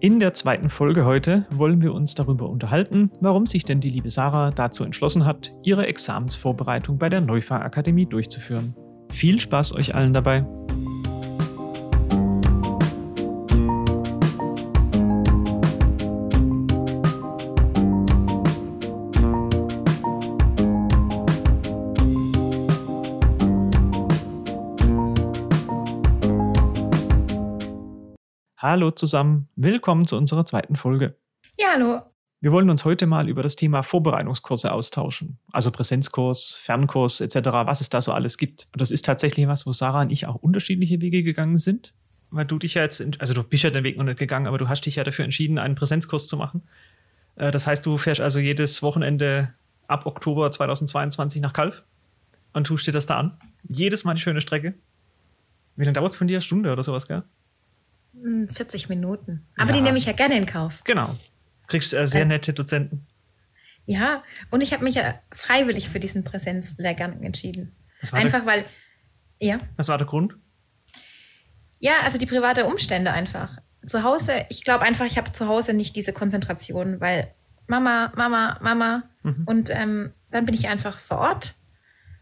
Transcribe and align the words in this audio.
In 0.00 0.20
der 0.20 0.32
zweiten 0.32 0.68
Folge 0.68 1.04
heute 1.04 1.44
wollen 1.50 1.82
wir 1.82 1.92
uns 1.92 2.14
darüber 2.14 2.48
unterhalten, 2.48 3.10
warum 3.20 3.46
sich 3.46 3.64
denn 3.64 3.80
die 3.80 3.90
liebe 3.90 4.12
Sarah 4.12 4.52
dazu 4.52 4.84
entschlossen 4.84 5.24
hat, 5.24 5.52
ihre 5.64 5.88
Examensvorbereitung 5.88 6.98
bei 6.98 7.08
der 7.08 7.20
Neufahr-Akademie 7.20 8.06
durchzuführen. 8.06 8.76
Viel 9.10 9.40
Spaß 9.40 9.74
euch 9.74 9.96
allen 9.96 10.12
dabei! 10.12 10.46
Hallo 28.70 28.90
zusammen, 28.90 29.48
willkommen 29.56 30.06
zu 30.06 30.14
unserer 30.14 30.44
zweiten 30.44 30.76
Folge. 30.76 31.16
Ja, 31.58 31.68
hallo. 31.72 32.02
Wir 32.42 32.52
wollen 32.52 32.68
uns 32.68 32.84
heute 32.84 33.06
mal 33.06 33.26
über 33.26 33.42
das 33.42 33.56
Thema 33.56 33.82
Vorbereitungskurse 33.82 34.70
austauschen. 34.72 35.38
Also 35.52 35.70
Präsenzkurs, 35.70 36.52
Fernkurs 36.52 37.22
etc., 37.22 37.48
was 37.64 37.80
es 37.80 37.88
da 37.88 38.02
so 38.02 38.12
alles 38.12 38.36
gibt. 38.36 38.68
Und 38.74 38.82
das 38.82 38.90
ist 38.90 39.06
tatsächlich 39.06 39.48
was, 39.48 39.64
wo 39.64 39.72
Sarah 39.72 40.02
und 40.02 40.10
ich 40.10 40.26
auch 40.26 40.34
unterschiedliche 40.34 41.00
Wege 41.00 41.22
gegangen 41.22 41.56
sind. 41.56 41.94
Weil 42.28 42.44
du 42.44 42.58
dich 42.58 42.74
ja 42.74 42.82
jetzt, 42.82 43.02
also 43.18 43.32
du 43.32 43.42
bist 43.42 43.64
ja 43.64 43.70
den 43.70 43.84
Weg 43.84 43.96
noch 43.96 44.04
nicht 44.04 44.18
gegangen, 44.18 44.46
aber 44.46 44.58
du 44.58 44.68
hast 44.68 44.82
dich 44.82 44.96
ja 44.96 45.04
dafür 45.04 45.24
entschieden, 45.24 45.56
einen 45.56 45.74
Präsenzkurs 45.74 46.26
zu 46.26 46.36
machen. 46.36 46.60
Äh, 47.36 47.50
das 47.50 47.66
heißt, 47.66 47.86
du 47.86 47.96
fährst 47.96 48.20
also 48.20 48.38
jedes 48.38 48.82
Wochenende 48.82 49.54
ab 49.86 50.04
Oktober 50.04 50.52
2022 50.52 51.40
nach 51.40 51.54
Kalf 51.54 51.84
und 52.52 52.66
tust 52.66 52.86
dir 52.86 52.92
das 52.92 53.06
da 53.06 53.16
an. 53.16 53.38
Jedes 53.66 54.04
Mal 54.04 54.12
die 54.12 54.20
schöne 54.20 54.42
Strecke. 54.42 54.74
Wie 55.76 55.84
lange 55.84 55.94
dauert 55.94 56.10
es 56.10 56.16
von 56.18 56.28
dir? 56.28 56.34
Eine 56.34 56.42
Stunde 56.42 56.70
oder 56.70 56.84
sowas, 56.84 57.08
gell? 57.08 57.22
40 58.46 58.84
hm, 58.84 58.88
Minuten. 58.88 59.46
Aber 59.56 59.70
ja. 59.70 59.76
die 59.76 59.82
nehme 59.82 59.98
ich 59.98 60.06
ja 60.06 60.12
gerne 60.12 60.36
in 60.36 60.46
Kauf. 60.46 60.82
Genau. 60.84 61.16
Kriegst 61.66 61.92
äh, 61.94 62.06
sehr 62.06 62.22
äh, 62.22 62.26
nette 62.26 62.52
Dozenten. 62.52 63.06
Ja, 63.86 64.22
und 64.50 64.60
ich 64.62 64.72
habe 64.72 64.84
mich 64.84 64.96
ja 64.96 65.14
freiwillig 65.32 65.88
für 65.88 65.98
diesen 65.98 66.22
Präsenzlehrgang 66.22 67.22
entschieden. 67.22 67.74
Einfach 68.12 68.40
der, 68.40 68.46
weil, 68.46 68.64
ja. 69.40 69.60
Was 69.76 69.88
war 69.88 69.96
der 69.96 70.06
Grund? 70.06 70.36
Ja, 71.80 71.94
also 72.04 72.18
die 72.18 72.26
private 72.26 72.66
Umstände 72.66 73.12
einfach. 73.12 73.58
Zu 73.86 74.02
Hause, 74.02 74.44
ich 74.50 74.64
glaube 74.64 74.84
einfach, 74.84 75.06
ich 75.06 75.16
habe 75.16 75.32
zu 75.32 75.48
Hause 75.48 75.72
nicht 75.72 75.96
diese 75.96 76.12
Konzentration, 76.12 77.00
weil 77.00 77.32
Mama, 77.66 78.12
Mama, 78.16 78.58
Mama. 78.60 79.04
Mhm. 79.22 79.42
Und 79.46 79.70
ähm, 79.70 80.12
dann 80.30 80.44
bin 80.44 80.54
ich 80.54 80.68
einfach 80.68 80.98
vor 80.98 81.18
Ort. 81.18 81.54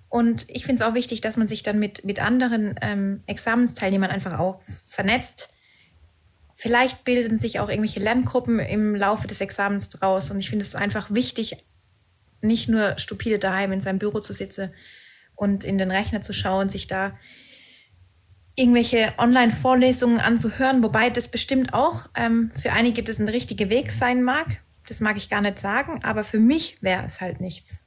Und 0.08 0.46
ich 0.48 0.64
finde 0.64 0.82
es 0.82 0.88
auch 0.88 0.94
wichtig, 0.94 1.20
dass 1.20 1.36
man 1.36 1.48
sich 1.48 1.62
dann 1.62 1.78
mit, 1.78 2.04
mit 2.04 2.22
anderen 2.22 2.76
ähm, 2.80 3.22
Examensteilnehmern 3.26 4.10
einfach 4.10 4.38
auch 4.38 4.60
vernetzt 4.86 5.52
Vielleicht 6.56 7.04
bilden 7.04 7.38
sich 7.38 7.60
auch 7.60 7.68
irgendwelche 7.68 8.00
Lerngruppen 8.00 8.58
im 8.58 8.94
Laufe 8.94 9.26
des 9.26 9.42
Examens 9.42 9.90
draus. 9.90 10.30
Und 10.30 10.38
ich 10.38 10.48
finde 10.48 10.64
es 10.64 10.74
einfach 10.74 11.10
wichtig, 11.10 11.56
nicht 12.40 12.68
nur 12.68 12.98
stupide 12.98 13.38
daheim 13.38 13.72
in 13.72 13.82
seinem 13.82 13.98
Büro 13.98 14.20
zu 14.20 14.32
sitzen 14.32 14.72
und 15.34 15.64
in 15.64 15.76
den 15.76 15.90
Rechner 15.90 16.22
zu 16.22 16.32
schauen, 16.32 16.70
sich 16.70 16.86
da 16.86 17.18
irgendwelche 18.54 19.12
Online-Vorlesungen 19.18 20.18
anzuhören, 20.18 20.82
wobei 20.82 21.10
das 21.10 21.28
bestimmt 21.28 21.74
auch 21.74 22.08
ähm, 22.14 22.50
für 22.58 22.72
einige 22.72 23.02
das 23.02 23.18
ein 23.18 23.28
richtiger 23.28 23.68
Weg 23.68 23.92
sein 23.92 24.22
mag. 24.22 24.62
Das 24.88 25.00
mag 25.00 25.18
ich 25.18 25.28
gar 25.28 25.42
nicht 25.42 25.58
sagen, 25.58 26.02
aber 26.04 26.24
für 26.24 26.38
mich 26.38 26.82
wäre 26.82 27.04
es 27.04 27.20
halt 27.20 27.40
nichts. 27.40 27.80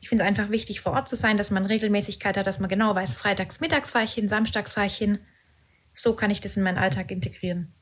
Ich 0.00 0.08
finde 0.08 0.24
es 0.24 0.28
einfach 0.28 0.50
wichtig, 0.50 0.80
vor 0.80 0.92
Ort 0.92 1.08
zu 1.08 1.16
sein, 1.16 1.36
dass 1.36 1.50
man 1.50 1.66
Regelmäßigkeit 1.66 2.36
hat, 2.36 2.46
dass 2.46 2.60
man 2.60 2.70
genau 2.70 2.94
weiß, 2.94 3.14
freitags, 3.14 3.60
mittags 3.60 3.90
fahre 3.90 4.04
ich 4.06 4.14
hin, 4.14 4.28
samstags 4.28 4.72
fahre 4.72 4.86
ich 4.86 4.96
hin. 4.96 5.18
So 5.92 6.14
kann 6.14 6.30
ich 6.30 6.40
das 6.40 6.56
in 6.56 6.62
meinen 6.62 6.78
Alltag 6.78 7.10
integrieren. 7.10 7.74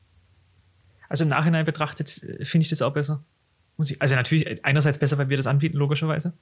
Also 1.09 1.23
im 1.23 1.29
Nachhinein 1.29 1.65
betrachtet 1.65 2.23
äh, 2.23 2.45
finde 2.45 2.63
ich 2.63 2.69
das 2.69 2.81
auch 2.81 2.93
besser. 2.93 3.23
also 3.99 4.15
natürlich 4.15 4.63
einerseits 4.65 4.97
besser, 4.97 5.17
weil 5.17 5.29
wir 5.29 5.37
das 5.37 5.47
anbieten, 5.47 5.77
logischerweise. 5.77 6.33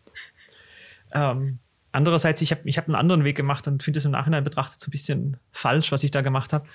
Ähm, 1.11 1.59
andererseits, 1.91 2.41
ich 2.41 2.51
habe 2.51 2.61
ich 2.65 2.77
hab 2.77 2.87
einen 2.87 2.95
anderen 2.95 3.23
Weg 3.23 3.37
gemacht 3.37 3.67
und 3.67 3.83
finde 3.83 3.99
es 3.99 4.05
im 4.05 4.11
Nachhinein 4.11 4.43
betrachtet 4.43 4.81
so 4.81 4.89
ein 4.89 4.91
bisschen 4.91 5.37
falsch, 5.51 5.91
was 5.91 6.03
ich 6.03 6.11
da 6.11 6.21
gemacht 6.21 6.53
habe. 6.53 6.67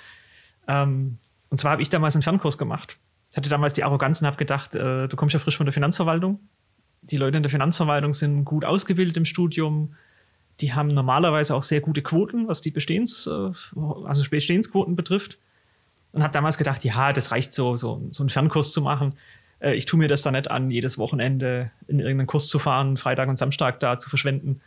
Ähm, 0.67 1.19
und 1.51 1.59
zwar 1.59 1.73
habe 1.73 1.83
ich 1.83 1.91
damals 1.91 2.15
einen 2.15 2.23
Fernkurs 2.23 2.59
gemacht. 2.59 2.99
Ich 3.31 3.37
hatte 3.37 3.49
damals 3.49 3.73
die 3.75 3.85
Arroganz 3.85 4.21
und 4.21 4.27
habe 4.27 4.37
gedacht, 4.37 4.75
äh, 4.75 5.09
du 5.09 5.17
kommst 5.17 5.35
ja 5.35 5.39
frisch 5.39 5.57
von 5.57 5.67
der 5.67 5.73
Finanzverwaltung. 5.73 6.41
Die 7.03 7.17
Leute 7.17 7.37
in 7.37 7.43
der 7.43 7.51
Finanzverwaltung 7.51 8.13
sind 8.13 8.45
gut 8.45 8.65
ausgebildet 8.65 9.17
im 9.17 9.25
Studium. 9.25 9.95
Die 10.61 10.73
haben 10.73 10.89
normalerweise 10.89 11.55
auch 11.55 11.63
sehr 11.63 11.81
gute 11.81 12.03
Quoten, 12.03 12.49
was 12.49 12.61
die 12.61 12.71
Bestehens, 12.71 13.27
äh, 13.27 13.51
also 14.07 14.31
Bestehensquoten 14.31 14.97
betrifft 14.97 15.39
und 16.19 16.25
habe 16.25 16.33
damals 16.33 16.59
gedacht, 16.59 16.85
ja, 16.85 17.13
das 17.13 17.31
reicht 17.31 17.53
so, 17.53 17.77
so, 17.77 18.09
so 18.11 18.23
einen 18.23 18.29
Fernkurs 18.29 18.73
zu 18.73 18.83
machen. 18.83 19.15
Äh, 19.61 19.75
ich 19.75 19.87
tue 19.87 19.99
mir 19.99 20.09
das 20.09 20.23
da 20.23 20.31
nicht 20.31 20.51
an, 20.51 20.71
jedes 20.71 20.99
Wochenende 20.99 21.71
in 21.87 22.01
irgendeinen 22.01 22.27
Kurs 22.27 22.49
zu 22.49 22.59
fahren, 22.59 22.97
Freitag 22.97 23.29
und 23.29 23.39
Samstag 23.39 23.81
da 23.81 23.99
zu 23.99 24.11
verschwenden, 24.11 24.61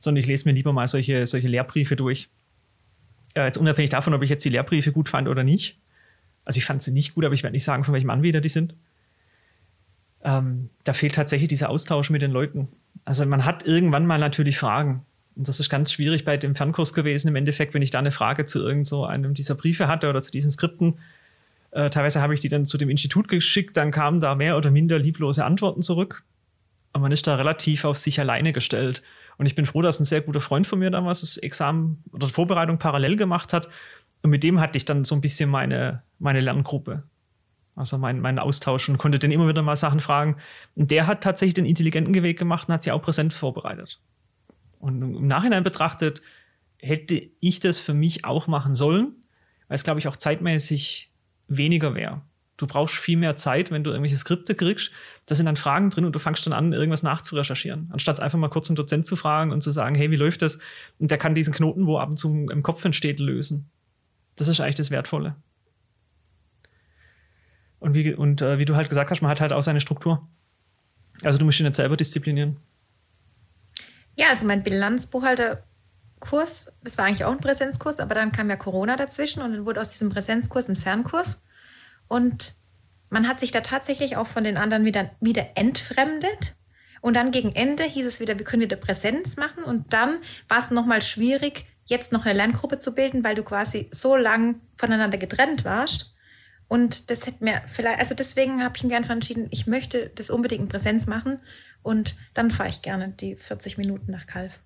sondern 0.00 0.20
ich 0.20 0.26
lese 0.26 0.48
mir 0.48 0.54
lieber 0.54 0.72
mal 0.72 0.88
solche, 0.88 1.26
solche 1.26 1.48
Lehrbriefe 1.48 1.94
durch. 1.94 2.28
Äh, 3.34 3.46
jetzt 3.46 3.56
unabhängig 3.56 3.90
davon, 3.90 4.14
ob 4.14 4.22
ich 4.22 4.30
jetzt 4.30 4.44
die 4.44 4.48
Lehrbriefe 4.48 4.90
gut 4.90 5.08
fand 5.08 5.28
oder 5.28 5.44
nicht. 5.44 5.78
Also 6.44 6.58
ich 6.58 6.64
fand 6.64 6.82
sie 6.82 6.90
nicht 6.90 7.14
gut, 7.14 7.24
aber 7.24 7.34
ich 7.34 7.44
werde 7.44 7.54
nicht 7.54 7.64
sagen, 7.64 7.84
von 7.84 7.94
welchem 7.94 8.10
Anbieter 8.10 8.40
die 8.40 8.48
sind. 8.48 8.74
Ähm, 10.24 10.70
da 10.82 10.92
fehlt 10.92 11.14
tatsächlich 11.14 11.48
dieser 11.48 11.70
Austausch 11.70 12.10
mit 12.10 12.20
den 12.20 12.32
Leuten. 12.32 12.66
Also 13.04 13.24
man 13.26 13.44
hat 13.44 13.64
irgendwann 13.64 14.06
mal 14.06 14.18
natürlich 14.18 14.58
Fragen. 14.58 15.05
Und 15.36 15.48
das 15.48 15.60
ist 15.60 15.68
ganz 15.68 15.92
schwierig 15.92 16.24
bei 16.24 16.36
dem 16.36 16.54
Fernkurs 16.54 16.94
gewesen. 16.94 17.28
Im 17.28 17.36
Endeffekt, 17.36 17.74
wenn 17.74 17.82
ich 17.82 17.90
da 17.90 17.98
eine 17.98 18.10
Frage 18.10 18.46
zu 18.46 18.66
irgend 18.66 18.86
so 18.86 19.04
einem 19.04 19.34
dieser 19.34 19.54
Briefe 19.54 19.86
hatte 19.86 20.08
oder 20.08 20.22
zu 20.22 20.30
diesen 20.30 20.50
Skripten, 20.50 20.98
äh, 21.72 21.90
teilweise 21.90 22.22
habe 22.22 22.32
ich 22.32 22.40
die 22.40 22.48
dann 22.48 22.64
zu 22.64 22.78
dem 22.78 22.88
Institut 22.88 23.28
geschickt, 23.28 23.76
dann 23.76 23.90
kamen 23.90 24.20
da 24.20 24.34
mehr 24.34 24.56
oder 24.56 24.70
minder 24.70 24.98
lieblose 24.98 25.44
Antworten 25.44 25.82
zurück. 25.82 26.24
Und 26.94 27.02
man 27.02 27.12
ist 27.12 27.26
da 27.26 27.34
relativ 27.34 27.84
auf 27.84 27.98
sich 27.98 28.18
alleine 28.18 28.54
gestellt. 28.54 29.02
Und 29.36 29.44
ich 29.44 29.54
bin 29.54 29.66
froh, 29.66 29.82
dass 29.82 30.00
ein 30.00 30.06
sehr 30.06 30.22
guter 30.22 30.40
Freund 30.40 30.66
von 30.66 30.78
mir 30.78 30.90
damals 30.90 31.20
das 31.20 31.36
Examen 31.36 32.02
oder 32.12 32.26
Vorbereitung 32.28 32.78
parallel 32.78 33.16
gemacht 33.16 33.52
hat. 33.52 33.68
Und 34.22 34.30
mit 34.30 34.42
dem 34.42 34.60
hatte 34.60 34.78
ich 34.78 34.86
dann 34.86 35.04
so 35.04 35.14
ein 35.14 35.20
bisschen 35.20 35.50
meine, 35.50 36.02
meine 36.18 36.40
Lerngruppe. 36.40 37.02
Also 37.74 37.98
meinen 37.98 38.20
mein 38.20 38.38
Austausch 38.38 38.88
und 38.88 38.96
konnte 38.96 39.18
den 39.18 39.30
immer 39.30 39.46
wieder 39.46 39.60
mal 39.60 39.76
Sachen 39.76 40.00
fragen. 40.00 40.38
Und 40.74 40.90
der 40.90 41.06
hat 41.06 41.22
tatsächlich 41.22 41.52
den 41.52 41.66
intelligenten 41.66 42.14
Weg 42.22 42.38
gemacht 42.38 42.68
und 42.68 42.74
hat 42.74 42.82
sich 42.82 42.92
auch 42.92 43.02
präsent 43.02 43.34
vorbereitet. 43.34 44.00
Und 44.78 45.02
im 45.02 45.26
Nachhinein 45.26 45.64
betrachtet, 45.64 46.22
hätte 46.78 47.28
ich 47.40 47.60
das 47.60 47.78
für 47.78 47.94
mich 47.94 48.24
auch 48.24 48.46
machen 48.46 48.74
sollen, 48.74 49.14
weil 49.68 49.74
es, 49.74 49.84
glaube 49.84 49.98
ich, 49.98 50.08
auch 50.08 50.16
zeitmäßig 50.16 51.10
weniger 51.48 51.94
wäre. 51.94 52.22
Du 52.56 52.66
brauchst 52.66 52.94
viel 52.94 53.18
mehr 53.18 53.36
Zeit, 53.36 53.70
wenn 53.70 53.84
du 53.84 53.90
irgendwelche 53.90 54.16
Skripte 54.16 54.54
kriegst. 54.54 54.90
Da 55.26 55.34
sind 55.34 55.44
dann 55.44 55.56
Fragen 55.56 55.90
drin 55.90 56.06
und 56.06 56.14
du 56.14 56.18
fangst 56.18 56.46
dann 56.46 56.54
an, 56.54 56.72
irgendwas 56.72 57.02
nachzurecherchieren. 57.02 57.90
Anstatt 57.92 58.18
einfach 58.20 58.38
mal 58.38 58.48
kurz 58.48 58.70
einen 58.70 58.76
Dozent 58.76 59.06
zu 59.06 59.14
fragen 59.14 59.52
und 59.52 59.62
zu 59.62 59.72
sagen, 59.72 59.94
hey, 59.94 60.10
wie 60.10 60.16
läuft 60.16 60.40
das? 60.40 60.58
Und 60.98 61.10
der 61.10 61.18
kann 61.18 61.34
diesen 61.34 61.52
Knoten, 61.52 61.86
wo 61.86 61.98
ab 61.98 62.08
und 62.08 62.16
zu 62.16 62.28
im 62.50 62.62
Kopf 62.62 62.84
entsteht, 62.84 63.20
lösen. 63.20 63.68
Das 64.36 64.48
ist 64.48 64.60
eigentlich 64.60 64.76
das 64.76 64.90
Wertvolle. 64.90 65.36
Und 67.78 67.94
wie, 67.94 68.14
und, 68.14 68.40
äh, 68.40 68.58
wie 68.58 68.64
du 68.64 68.74
halt 68.74 68.88
gesagt 68.88 69.10
hast, 69.10 69.20
man 69.20 69.30
hat 69.30 69.40
halt 69.40 69.52
auch 69.52 69.62
seine 69.62 69.82
Struktur. 69.82 70.26
Also 71.22 71.38
du 71.38 71.44
musst 71.44 71.58
dich 71.58 71.64
nicht 71.64 71.76
selber 71.76 71.96
disziplinieren. 71.96 72.56
Ja, 74.16 74.30
also 74.30 74.46
mein 74.46 74.62
Bilanzbuchhalterkurs, 74.62 76.72
das 76.82 76.98
war 76.98 77.04
eigentlich 77.04 77.24
auch 77.24 77.32
ein 77.32 77.38
Präsenzkurs, 77.38 78.00
aber 78.00 78.14
dann 78.14 78.32
kam 78.32 78.50
ja 78.50 78.56
Corona 78.56 78.96
dazwischen 78.96 79.42
und 79.42 79.52
dann 79.52 79.66
wurde 79.66 79.80
aus 79.80 79.90
diesem 79.90 80.08
Präsenzkurs 80.08 80.68
ein 80.68 80.76
Fernkurs. 80.76 81.42
Und 82.08 82.56
man 83.10 83.28
hat 83.28 83.40
sich 83.40 83.52
da 83.52 83.60
tatsächlich 83.60 84.16
auch 84.16 84.26
von 84.26 84.44
den 84.44 84.56
anderen 84.56 84.84
wieder, 84.84 85.10
wieder 85.20 85.46
entfremdet. 85.54 86.56
Und 87.02 87.14
dann 87.14 87.30
gegen 87.30 87.54
Ende 87.54 87.84
hieß 87.84 88.06
es 88.06 88.20
wieder, 88.20 88.38
wir 88.38 88.44
können 88.44 88.62
wieder 88.62 88.76
Präsenz 88.76 89.36
machen. 89.36 89.62
Und 89.62 89.92
dann 89.92 90.18
war 90.48 90.58
es 90.58 90.70
nochmal 90.70 91.02
schwierig, 91.02 91.66
jetzt 91.84 92.12
noch 92.12 92.24
eine 92.24 92.34
Lerngruppe 92.34 92.78
zu 92.78 92.94
bilden, 92.94 93.22
weil 93.22 93.34
du 93.34 93.44
quasi 93.44 93.88
so 93.92 94.16
lang 94.16 94.60
voneinander 94.76 95.18
getrennt 95.18 95.64
warst. 95.64 96.14
Und 96.68 97.10
das 97.10 97.26
hätte 97.26 97.44
mir 97.44 97.62
vielleicht, 97.68 98.00
also 98.00 98.14
deswegen 98.14 98.64
habe 98.64 98.76
ich 98.76 98.82
mich 98.82 98.94
einfach 98.94 99.12
entschieden, 99.12 99.46
ich 99.50 99.68
möchte 99.68 100.10
das 100.16 100.30
unbedingt 100.30 100.62
in 100.62 100.68
Präsenz 100.68 101.06
machen. 101.06 101.38
Und 101.86 102.16
dann 102.34 102.50
fahre 102.50 102.68
ich 102.68 102.82
gerne 102.82 103.10
die 103.10 103.36
40 103.36 103.78
Minuten 103.78 104.10
nach 104.10 104.26
Kalf. 104.26 104.58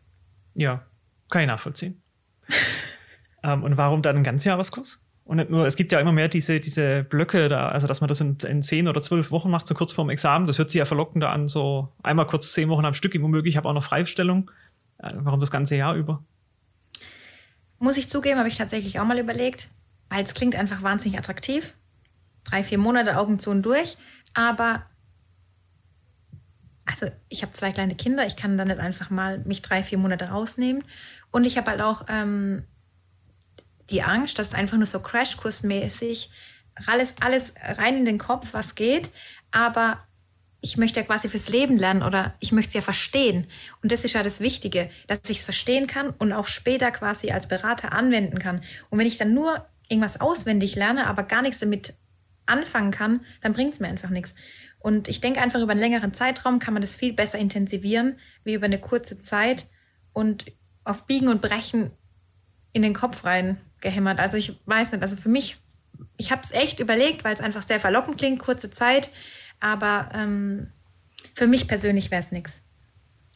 Ja, 0.55 0.87
kann 1.29 1.43
ich 1.43 1.49
nachvollziehen. 1.49 2.01
ähm, 3.43 3.63
und 3.63 3.77
warum 3.77 4.01
dann 4.01 4.17
ein 4.17 4.23
Ganzjahreskurs? 4.23 5.01
Und 5.25 5.37
nicht 5.37 5.51
nur, 5.51 5.67
es 5.67 5.77
gibt 5.77 5.93
ja 5.93 6.01
immer 6.01 6.13
mehr 6.13 6.29
diese, 6.29 6.61
diese 6.61 7.05
Blöcke 7.05 7.51
da, 7.51 7.69
also 7.69 7.87
dass 7.87 8.01
man 8.01 8.09
das 8.09 8.23
in, 8.23 8.39
in 8.49 8.63
zehn 8.63 8.89
oder 8.89 9.03
zwölf 9.03 9.31
Wochen 9.33 9.51
macht, 9.51 9.67
so 9.67 9.75
kurz 9.75 9.93
vorm 9.93 10.09
Examen. 10.09 10.47
Das 10.47 10.57
hört 10.57 10.71
sich 10.71 10.79
ja 10.79 10.87
verlockender 10.87 11.29
an, 11.29 11.47
so 11.47 11.93
einmal 12.03 12.27
kurz 12.27 12.53
zehn 12.53 12.71
Wochen 12.71 12.87
am 12.87 12.95
Stück, 12.95 13.15
immer 13.15 13.29
möglich. 13.29 13.53
Ich 13.53 13.57
habe 13.59 13.69
auch 13.69 13.75
noch 13.75 13.85
Freistellung. 13.85 14.51
Äh, 14.97 15.13
warum 15.17 15.41
das 15.41 15.51
ganze 15.51 15.77
Jahr 15.77 15.97
über? 15.97 16.25
Muss 17.79 17.99
ich 17.99 18.09
zugeben, 18.09 18.39
habe 18.39 18.49
ich 18.49 18.57
tatsächlich 18.57 18.99
auch 18.99 19.05
mal 19.05 19.19
überlegt, 19.19 19.69
weil 20.09 20.25
es 20.25 20.33
klingt 20.33 20.57
einfach 20.57 20.83
wahnsinnig 20.83 21.19
attraktiv. 21.19 21.75
Drei, 22.45 22.65
vier 22.65 22.79
Monate 22.79 23.19
Augen 23.19 23.39
zu 23.39 23.51
und 23.51 23.61
durch. 23.61 23.99
Aber 24.33 24.87
also 26.91 27.07
ich 27.29 27.43
habe 27.43 27.53
zwei 27.53 27.71
kleine 27.71 27.95
Kinder, 27.95 28.27
ich 28.27 28.37
kann 28.37 28.59
da 28.59 28.65
nicht 28.65 28.81
einfach 28.81 29.11
mal 29.11 29.39
mich 29.39 29.63
drei, 29.63 29.83
vier 29.83 29.99
Monate 29.99 30.27
rausnehmen. 30.27 30.85
Und 31.31 31.45
ich 31.45 31.57
habe 31.57 31.71
halt 31.71 31.81
auch 31.81 32.07
ähm, 32.09 32.65
die 33.91 34.03
Angst, 34.03 34.39
dass 34.39 34.55
einfach 34.55 34.77
nur 34.77 34.87
so 34.87 35.01
Crashkursmäßig 35.01 36.31
alles, 36.87 37.15
alles 37.21 37.55
rein 37.63 37.97
in 37.97 38.05
den 38.05 38.19
Kopf, 38.19 38.49
was 38.53 38.75
geht, 38.75 39.11
aber 39.51 39.99
ich 40.63 40.77
möchte 40.77 41.01
ja 41.01 41.07
quasi 41.07 41.29
fürs 41.29 41.49
Leben 41.49 41.79
lernen 41.79 42.03
oder 42.03 42.35
ich 42.39 42.53
möchte 42.53 42.71
es 42.71 42.75
ja 42.75 42.81
verstehen. 42.83 43.47
Und 43.83 43.93
das 43.93 44.05
ist 44.05 44.13
ja 44.13 44.23
das 44.23 44.41
Wichtige, 44.41 44.91
dass 45.07 45.21
ich 45.29 45.39
es 45.39 45.45
verstehen 45.45 45.87
kann 45.87 46.11
und 46.11 46.33
auch 46.33 46.47
später 46.47 46.91
quasi 46.91 47.31
als 47.31 47.49
Berater 47.49 47.93
anwenden 47.93 48.39
kann. 48.39 48.63
Und 48.91 48.99
wenn 48.99 49.07
ich 49.07 49.17
dann 49.17 49.33
nur 49.33 49.67
irgendwas 49.89 50.21
auswendig 50.21 50.77
lerne, 50.77 51.07
aber 51.07 51.23
gar 51.23 51.43
nichts 51.43 51.61
damit 51.61 51.95
anfangen 52.47 52.91
kann, 52.91 53.25
dann 53.41 53.55
bringt 53.55 53.73
es 53.73 53.81
mir 53.81 53.89
einfach 53.89 54.11
nichts. 54.11 54.35
Und 54.81 55.09
ich 55.09 55.21
denke 55.21 55.41
einfach 55.41 55.61
über 55.61 55.73
einen 55.73 55.81
längeren 55.81 56.15
Zeitraum 56.15 56.59
kann 56.59 56.75
man 56.75 56.81
das 56.81 56.97
viel 56.97 57.13
besser 57.13 57.39
intensivieren, 57.39 58.19
wie 58.45 58.55
über 58.55 58.67
eine 58.67 58.81
kurze 58.81 59.21
Zeit 59.21 59.67
und 60.13 60.47
auf 60.85 61.07
Biegen 61.07 61.29
und 61.29 61.41
Brechen 61.41 61.93
in 62.73 62.83
den 62.83 62.95
Kopf 62.95 63.25
rein 63.25 63.61
gehämmert. 63.81 64.19
Also 64.19 64.37
ich 64.37 64.61
weiß 64.67 64.93
nicht, 64.93 65.03
also 65.03 65.17
für 65.17 65.29
mich, 65.29 65.59
ich 66.17 66.33
habe 66.33 66.43
es 66.43 66.51
echt 66.51 66.81
überlegt, 66.81 67.25
weil 67.25 67.35
es 67.35 67.41
einfach 67.41 67.63
sehr 67.63 67.79
verlockend 67.79 68.19
klingt, 68.19 68.41
kurze 68.41 68.71
Zeit 68.71 69.11
aber 69.61 70.09
ähm, 70.15 70.69
für 71.35 71.47
mich 71.47 71.69
persönlich 71.69 72.11
wäre 72.11 72.21
es 72.21 72.33
nichts. 72.33 72.63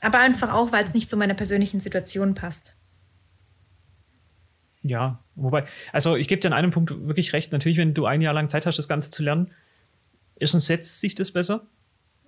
Aber 0.01 0.19
einfach 0.19 0.53
auch, 0.53 0.73
weil 0.73 0.85
es 0.85 0.95
nicht 0.95 1.09
zu 1.09 1.17
meiner 1.17 1.35
persönlichen 1.35 1.81
Situation 1.81 2.35
passt. 2.35 2.77
Ja, 4.83 5.23
wobei, 5.35 5.67
also 5.93 6.17
ich 6.17 6.29
gebe 6.29 6.41
dir 6.41 6.49
an 6.49 6.53
einem 6.53 6.71
Punkt 6.71 6.91
wirklich 7.07 7.33
recht. 7.33 7.53
Natürlich, 7.53 7.79
wenn 7.79 7.95
du 7.95 8.05
ein 8.07 8.21
Jahr 8.21 8.35
lang 8.35 8.49
Zeit 8.49 8.67
hast, 8.67 8.79
das 8.79 8.89
Ganze 8.89 9.11
zu 9.11 9.23
lernen, 9.23 9.53
erstens 10.37 10.67
setzt 10.67 11.01
sich 11.01 11.15
das 11.15 11.33
besser. 11.33 11.67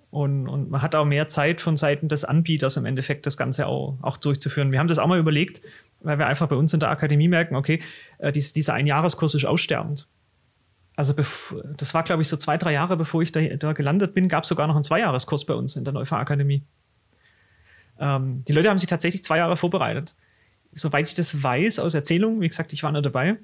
Und, 0.09 0.47
und 0.47 0.69
man 0.69 0.81
hat 0.81 0.95
auch 0.95 1.05
mehr 1.05 1.27
Zeit 1.27 1.59
von 1.59 1.75
Seiten 1.75 2.07
des 2.07 2.23
Anbieters 2.23 2.77
im 2.77 2.85
Endeffekt, 2.85 3.25
das 3.25 3.35
Ganze 3.35 3.67
auch, 3.67 3.97
auch 4.01 4.17
durchzuführen. 4.17 4.71
Wir 4.71 4.79
haben 4.79 4.87
das 4.87 4.99
auch 4.99 5.07
mal 5.07 5.19
überlegt, 5.19 5.61
weil 5.99 6.17
wir 6.17 6.27
einfach 6.27 6.47
bei 6.47 6.55
uns 6.55 6.73
in 6.73 6.79
der 6.79 6.89
Akademie 6.89 7.27
merken, 7.27 7.55
okay, 7.55 7.81
äh, 8.19 8.31
dies, 8.31 8.53
dieser 8.53 8.73
Einjahreskurs 8.73 9.35
ist 9.35 9.45
aussterbend. 9.45 10.07
Also 10.95 11.13
das 11.13 11.93
war, 11.93 12.03
glaube 12.03 12.23
ich, 12.23 12.27
so 12.27 12.37
zwei, 12.37 12.57
drei 12.57 12.73
Jahre, 12.73 12.97
bevor 12.97 13.21
ich 13.21 13.31
da, 13.31 13.41
da 13.41 13.73
gelandet 13.73 14.15
bin, 14.15 14.29
gab 14.29 14.43
es 14.43 14.49
sogar 14.49 14.65
noch 14.65 14.75
einen 14.75 14.83
Zweijahreskurs 14.83 15.45
bei 15.45 15.53
uns 15.53 15.75
in 15.75 15.83
der 15.83 15.93
Neufahr-Akademie. 15.93 16.63
Ähm, 17.99 18.43
die 18.47 18.53
Leute 18.53 18.69
haben 18.69 18.79
sich 18.79 18.89
tatsächlich 18.89 19.23
zwei 19.23 19.37
Jahre 19.37 19.57
vorbereitet. 19.57 20.15
Soweit 20.71 21.07
ich 21.07 21.13
das 21.13 21.43
weiß 21.43 21.79
aus 21.79 21.93
Erzählungen, 21.93 22.41
wie 22.41 22.47
gesagt, 22.47 22.73
ich 22.73 22.81
war 22.81 22.91
nicht 22.91 23.05
dabei, 23.05 23.37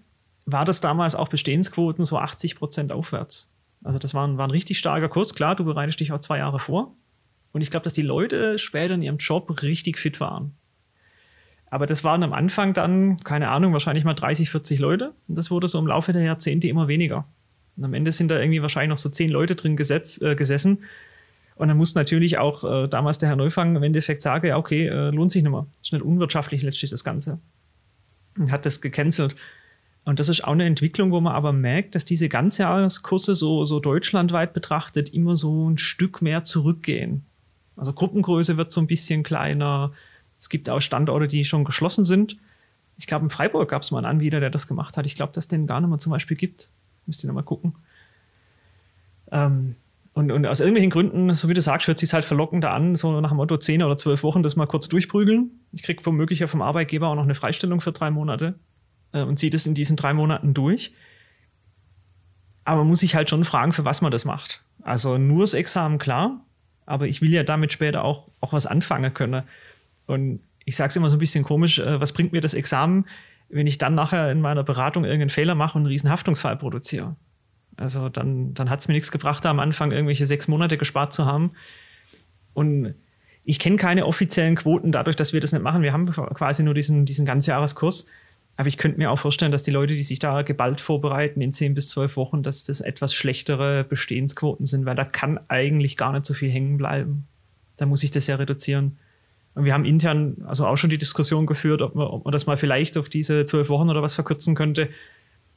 war 0.46 0.66
das 0.66 0.82
damals 0.82 1.14
auch 1.14 1.28
Bestehensquoten 1.28 2.06
so 2.06 2.18
80 2.18 2.56
Prozent 2.56 2.92
aufwärts. 2.92 3.50
Also 3.84 4.00
das 4.00 4.14
war 4.14 4.28
ein, 4.28 4.38
war 4.38 4.48
ein 4.48 4.52
richtig 4.52 4.80
starker 4.80 5.10
Kurs. 5.10 5.36
Klar, 5.36 5.56
du 5.56 5.66
bereitest 5.66 6.00
dich 6.00 6.12
auch 6.12 6.20
zwei 6.20 6.38
Jahre 6.38 6.60
vor. 6.60 6.96
Und 7.52 7.62
ich 7.62 7.70
glaube, 7.70 7.84
dass 7.84 7.94
die 7.94 8.02
Leute 8.02 8.58
später 8.58 8.96
in 8.96 9.02
ihrem 9.02 9.18
Job 9.18 9.62
richtig 9.62 10.00
fit 10.00 10.20
waren. 10.20 10.56
Aber 11.70 11.86
das 11.86 12.04
waren 12.04 12.24
am 12.24 12.34
Anfang 12.34 12.74
dann, 12.74 13.18
keine 13.18 13.50
Ahnung, 13.50 13.74
wahrscheinlich 13.74 14.04
mal 14.04 14.14
30, 14.14 14.50
40 14.50 14.80
Leute. 14.80 15.14
Und 15.28 15.38
das 15.38 15.52
wurde 15.52 15.68
so 15.68 15.80
im 15.80 15.88
Laufe 15.88 16.14
der 16.14 16.22
Jahrzehnte 16.22 16.68
immer 16.68 16.88
weniger. 16.88 17.26
Und 17.76 17.84
am 17.84 17.94
Ende 17.94 18.12
sind 18.12 18.30
da 18.30 18.40
irgendwie 18.40 18.62
wahrscheinlich 18.62 18.90
noch 18.90 18.98
so 18.98 19.10
zehn 19.10 19.32
Leute 19.32 19.56
drin 19.56 19.76
gesetz, 19.76 20.22
äh, 20.22 20.36
gesessen. 20.36 20.84
Und 21.56 21.68
dann 21.68 21.78
muss 21.78 21.96
natürlich 21.96 22.38
auch 22.38 22.64
äh, 22.64 22.88
damals 22.88 23.20
der 23.20 23.30
Herr 23.30 23.36
Neufang 23.36 23.76
im 23.76 23.84
Endeffekt 23.84 24.22
sagen, 24.22 24.48
ja, 24.48 24.58
okay, 24.58 24.88
äh, 24.88 25.10
lohnt 25.10 25.32
sich 25.32 25.44
nicht 25.44 25.52
mehr. 25.52 25.66
Ist 25.82 25.94
nicht 25.94 26.04
unwirtschaftlich 26.04 26.62
letztlich 26.62 26.92
das 26.92 27.04
Ganze. 27.04 27.40
Und 28.38 28.52
hat 28.52 28.66
das 28.66 28.82
gecancelt. 28.82 29.36
Und 30.06 30.20
das 30.20 30.28
ist 30.28 30.44
auch 30.44 30.52
eine 30.52 30.66
Entwicklung, 30.66 31.12
wo 31.12 31.22
man 31.22 31.34
aber 31.34 31.54
merkt, 31.54 31.96
dass 31.96 32.04
diese 32.04 32.28
Ganzjahreskurse 32.28 33.36
so, 33.36 33.64
so 33.64 33.80
deutschlandweit 33.80 34.54
betrachtet 34.54 35.14
immer 35.14 35.38
so 35.38 35.70
ein 35.70 35.78
Stück 35.78 36.22
mehr 36.22 36.44
zurückgehen. 36.44 37.26
Also 37.78 37.94
Gruppengröße 37.94 38.58
wird 38.58 38.72
so 38.72 38.82
ein 38.82 38.88
bisschen 38.88 39.24
kleiner. 39.24 39.94
Es 40.40 40.50
gibt 40.50 40.70
auch 40.70 40.82
Standorte, 40.82 41.28
die 41.28 41.46
schon 41.46 41.64
geschlossen 41.64 42.04
sind. 42.04 42.38
Ich 42.98 43.08
glaube, 43.08 43.24
in 43.24 43.30
Freiburg 43.30 43.70
gab 43.70 43.82
es 43.82 43.92
mal 43.92 44.00
einen 44.00 44.08
Anbieter, 44.08 44.42
der 44.42 44.50
das 44.50 44.68
gemacht 44.68 44.98
hat. 44.98 45.06
Ich 45.06 45.16
glaube, 45.16 45.32
dass 45.32 45.46
es 45.46 45.48
den 45.48 45.68
gar 45.68 45.80
nicht 45.80 45.90
mehr 45.90 46.00
zum 46.00 46.12
Beispiel 46.12 46.38
gibt. 46.38 46.70
Müsst 47.06 47.24
ihr 47.24 47.28
nochmal 47.28 47.44
gucken. 47.44 47.74
Ähm, 49.32 49.76
und, 50.14 50.32
und, 50.32 50.46
aus 50.46 50.60
irgendwelchen 50.60 50.92
Gründen, 50.92 51.34
so 51.34 51.50
wie 51.50 51.56
du 51.56 51.62
sagst, 51.62 51.88
hört 51.88 51.98
sich 51.98 52.14
halt 52.14 52.26
verlockender 52.26 52.72
an, 52.72 52.96
so 52.96 53.20
nach 53.20 53.30
dem 53.30 53.38
Motto 53.38 53.58
10 53.58 53.82
oder 53.82 53.98
12 53.98 54.22
Wochen 54.22 54.44
das 54.44 54.56
mal 54.56 54.68
kurz 54.68 54.90
durchprügeln. 54.90 55.50
Ich 55.72 55.82
kriege 55.82 56.06
womöglich 56.06 56.40
ja 56.40 56.48
vom 56.48 56.62
Arbeitgeber 56.62 57.08
auch 57.08 57.16
noch 57.16 57.24
eine 57.24 57.36
Freistellung 57.36 57.82
für 57.82 57.94
drei 57.94 58.12
Monate 58.12 58.56
und 59.22 59.38
ziehe 59.38 59.50
das 59.50 59.66
in 59.66 59.76
diesen 59.76 59.96
drei 59.96 60.14
Monaten 60.14 60.54
durch. 60.54 60.94
Aber 62.66 62.82
man 62.82 62.90
muss 62.90 63.00
sich 63.00 63.16
halt 63.16 63.30
schon 63.30 63.46
fragen, 63.46 63.72
für 63.72 63.86
was 63.86 64.02
man 64.02 64.12
das 64.12 64.26
macht. 64.26 64.64
Also 64.82 65.18
nur 65.18 65.42
das 65.42 65.54
Examen, 65.54 65.98
klar, 65.98 66.46
aber 66.86 67.08
ich 67.08 67.22
will 67.22 67.32
ja 67.32 67.44
damit 67.44 67.74
später 67.74 68.04
auch, 68.04 68.30
auch 68.42 68.54
was 68.54 68.66
anfangen 68.66 69.14
können. 69.14 69.44
Und 70.06 70.42
ich 70.66 70.76
sage 70.76 70.90
es 70.90 70.96
immer 70.96 71.10
so 71.10 71.16
ein 71.16 71.20
bisschen 71.20 71.44
komisch, 71.44 71.80
äh, 71.80 72.00
was 72.00 72.14
bringt 72.14 72.32
mir 72.32 72.42
das 72.42 72.54
Examen, 72.54 73.06
wenn 73.50 73.68
ich 73.68 73.78
dann 73.78 73.96
nachher 73.96 74.32
in 74.32 74.42
meiner 74.42 74.64
Beratung 74.64 75.04
irgendeinen 75.04 75.30
Fehler 75.30 75.56
mache 75.56 75.78
und 75.78 75.84
einen 75.84 75.92
riesen 75.92 76.10
Haftungsfall 76.10 76.58
produziere. 76.58 77.16
Also 77.78 78.10
dann, 78.10 78.54
dann 78.54 78.70
hat 78.70 78.82
es 78.82 78.88
mir 78.88 78.94
nichts 78.94 79.12
gebracht, 79.12 79.44
da 79.46 79.50
am 79.50 79.60
Anfang 79.60 79.92
irgendwelche 79.92 80.26
sechs 80.26 80.48
Monate 80.48 80.78
gespart 80.78 81.14
zu 81.14 81.26
haben. 81.26 81.52
Und 82.54 82.96
ich 83.44 83.60
kenne 83.60 83.78
keine 83.78 84.06
offiziellen 84.06 84.56
Quoten 84.56 84.92
dadurch, 84.92 85.16
dass 85.16 85.34
wir 85.34 85.42
das 85.42 85.52
nicht 85.52 85.64
machen. 85.64 85.82
Wir 85.82 85.94
haben 85.94 86.10
quasi 86.12 86.64
nur 86.64 86.74
diesen, 86.74 87.06
diesen 87.06 87.26
Ganzjahreskurs. 87.26 88.08
Aber 88.56 88.68
ich 88.68 88.78
könnte 88.78 89.00
mir 89.00 89.10
auch 89.10 89.18
vorstellen, 89.18 89.52
dass 89.52 89.64
die 89.64 89.72
Leute, 89.72 89.96
die 89.96 90.04
sich 90.04 90.20
da 90.20 90.44
geballt 90.44 90.80
vorbereiten 90.80 91.42
in 91.42 91.54
zehn 91.54 91.74
bis 91.74 91.90
zwölf 91.90 92.18
Wochen, 92.18 92.44
dass 92.44 92.64
das 92.64 92.82
etwas 92.82 93.14
schlechtere 93.14 93.84
Bestehensquoten 93.84 94.68
sind, 94.68 94.86
weil 94.86 94.96
da 94.96 95.06
kann 95.06 95.40
eigentlich 95.48 95.98
gar 95.98 96.12
nicht 96.12 96.26
so 96.26 96.34
viel 96.34 96.52
hängen 96.52 96.78
bleiben. 96.78 97.28
Da 97.78 97.88
muss 97.88 98.04
ich 98.04 98.12
das 98.12 98.28
ja 98.28 98.36
reduzieren. 98.36 98.98
Und 99.56 99.66
wir 99.66 99.74
haben 99.74 99.86
intern 99.86 100.38
also 100.46 100.68
auch 100.68 100.78
schon 100.78 100.92
die 100.92 100.98
Diskussion 100.98 101.46
geführt, 101.46 101.82
ob 101.82 101.96
man, 101.96 102.08
ob 102.08 102.26
man 102.26 102.32
das 102.32 102.46
mal 102.46 102.58
vielleicht 102.58 102.98
auf 102.98 103.10
diese 103.10 103.46
zwölf 103.46 103.70
Wochen 103.70 103.90
oder 103.90 104.02
was 104.02 104.14
verkürzen 104.14 104.56
könnte. 104.56 104.90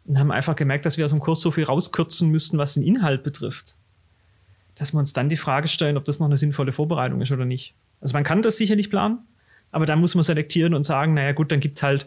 Und 0.07 0.19
haben 0.19 0.31
einfach 0.31 0.57
gemerkt, 0.57 0.87
dass 0.87 0.97
wir 0.97 1.05
aus 1.05 1.11
dem 1.11 1.21
Kurs 1.21 1.41
so 1.41 1.51
viel 1.51 1.65
rauskürzen 1.65 2.31
müssten, 2.31 2.59
was 2.59 2.75
den 2.75 2.83
Inhalt 2.83 3.23
betrifft. 3.25 3.77
Dass 4.75 4.93
wir 4.93 5.01
uns 5.01 5.13
dann 5.13 5.29
die 5.29 5.37
Frage 5.37 5.69
stellen, 5.69 5.97
ob 5.97 6.05
das 6.05 6.19
noch 6.19 6.27
eine 6.27 6.37
sinnvolle 6.37 6.73
Vorbereitung 6.73 7.21
ist 7.21 7.33
oder 7.33 7.45
nicht. 7.45 7.75
Also 8.01 8.15
man 8.15 8.25
kann 8.25 8.43
das 8.43 8.57
sicherlich 8.57 8.89
planen, 8.89 9.19
aber 9.73 9.85
dann 9.85 9.99
muss 9.99 10.15
man 10.15 10.23
selektieren 10.23 10.75
und 10.75 10.85
sagen, 10.85 11.15
naja 11.15 11.33
gut, 11.33 11.51
dann 11.51 11.61
gibt's 11.61 11.83
halt, 11.83 12.07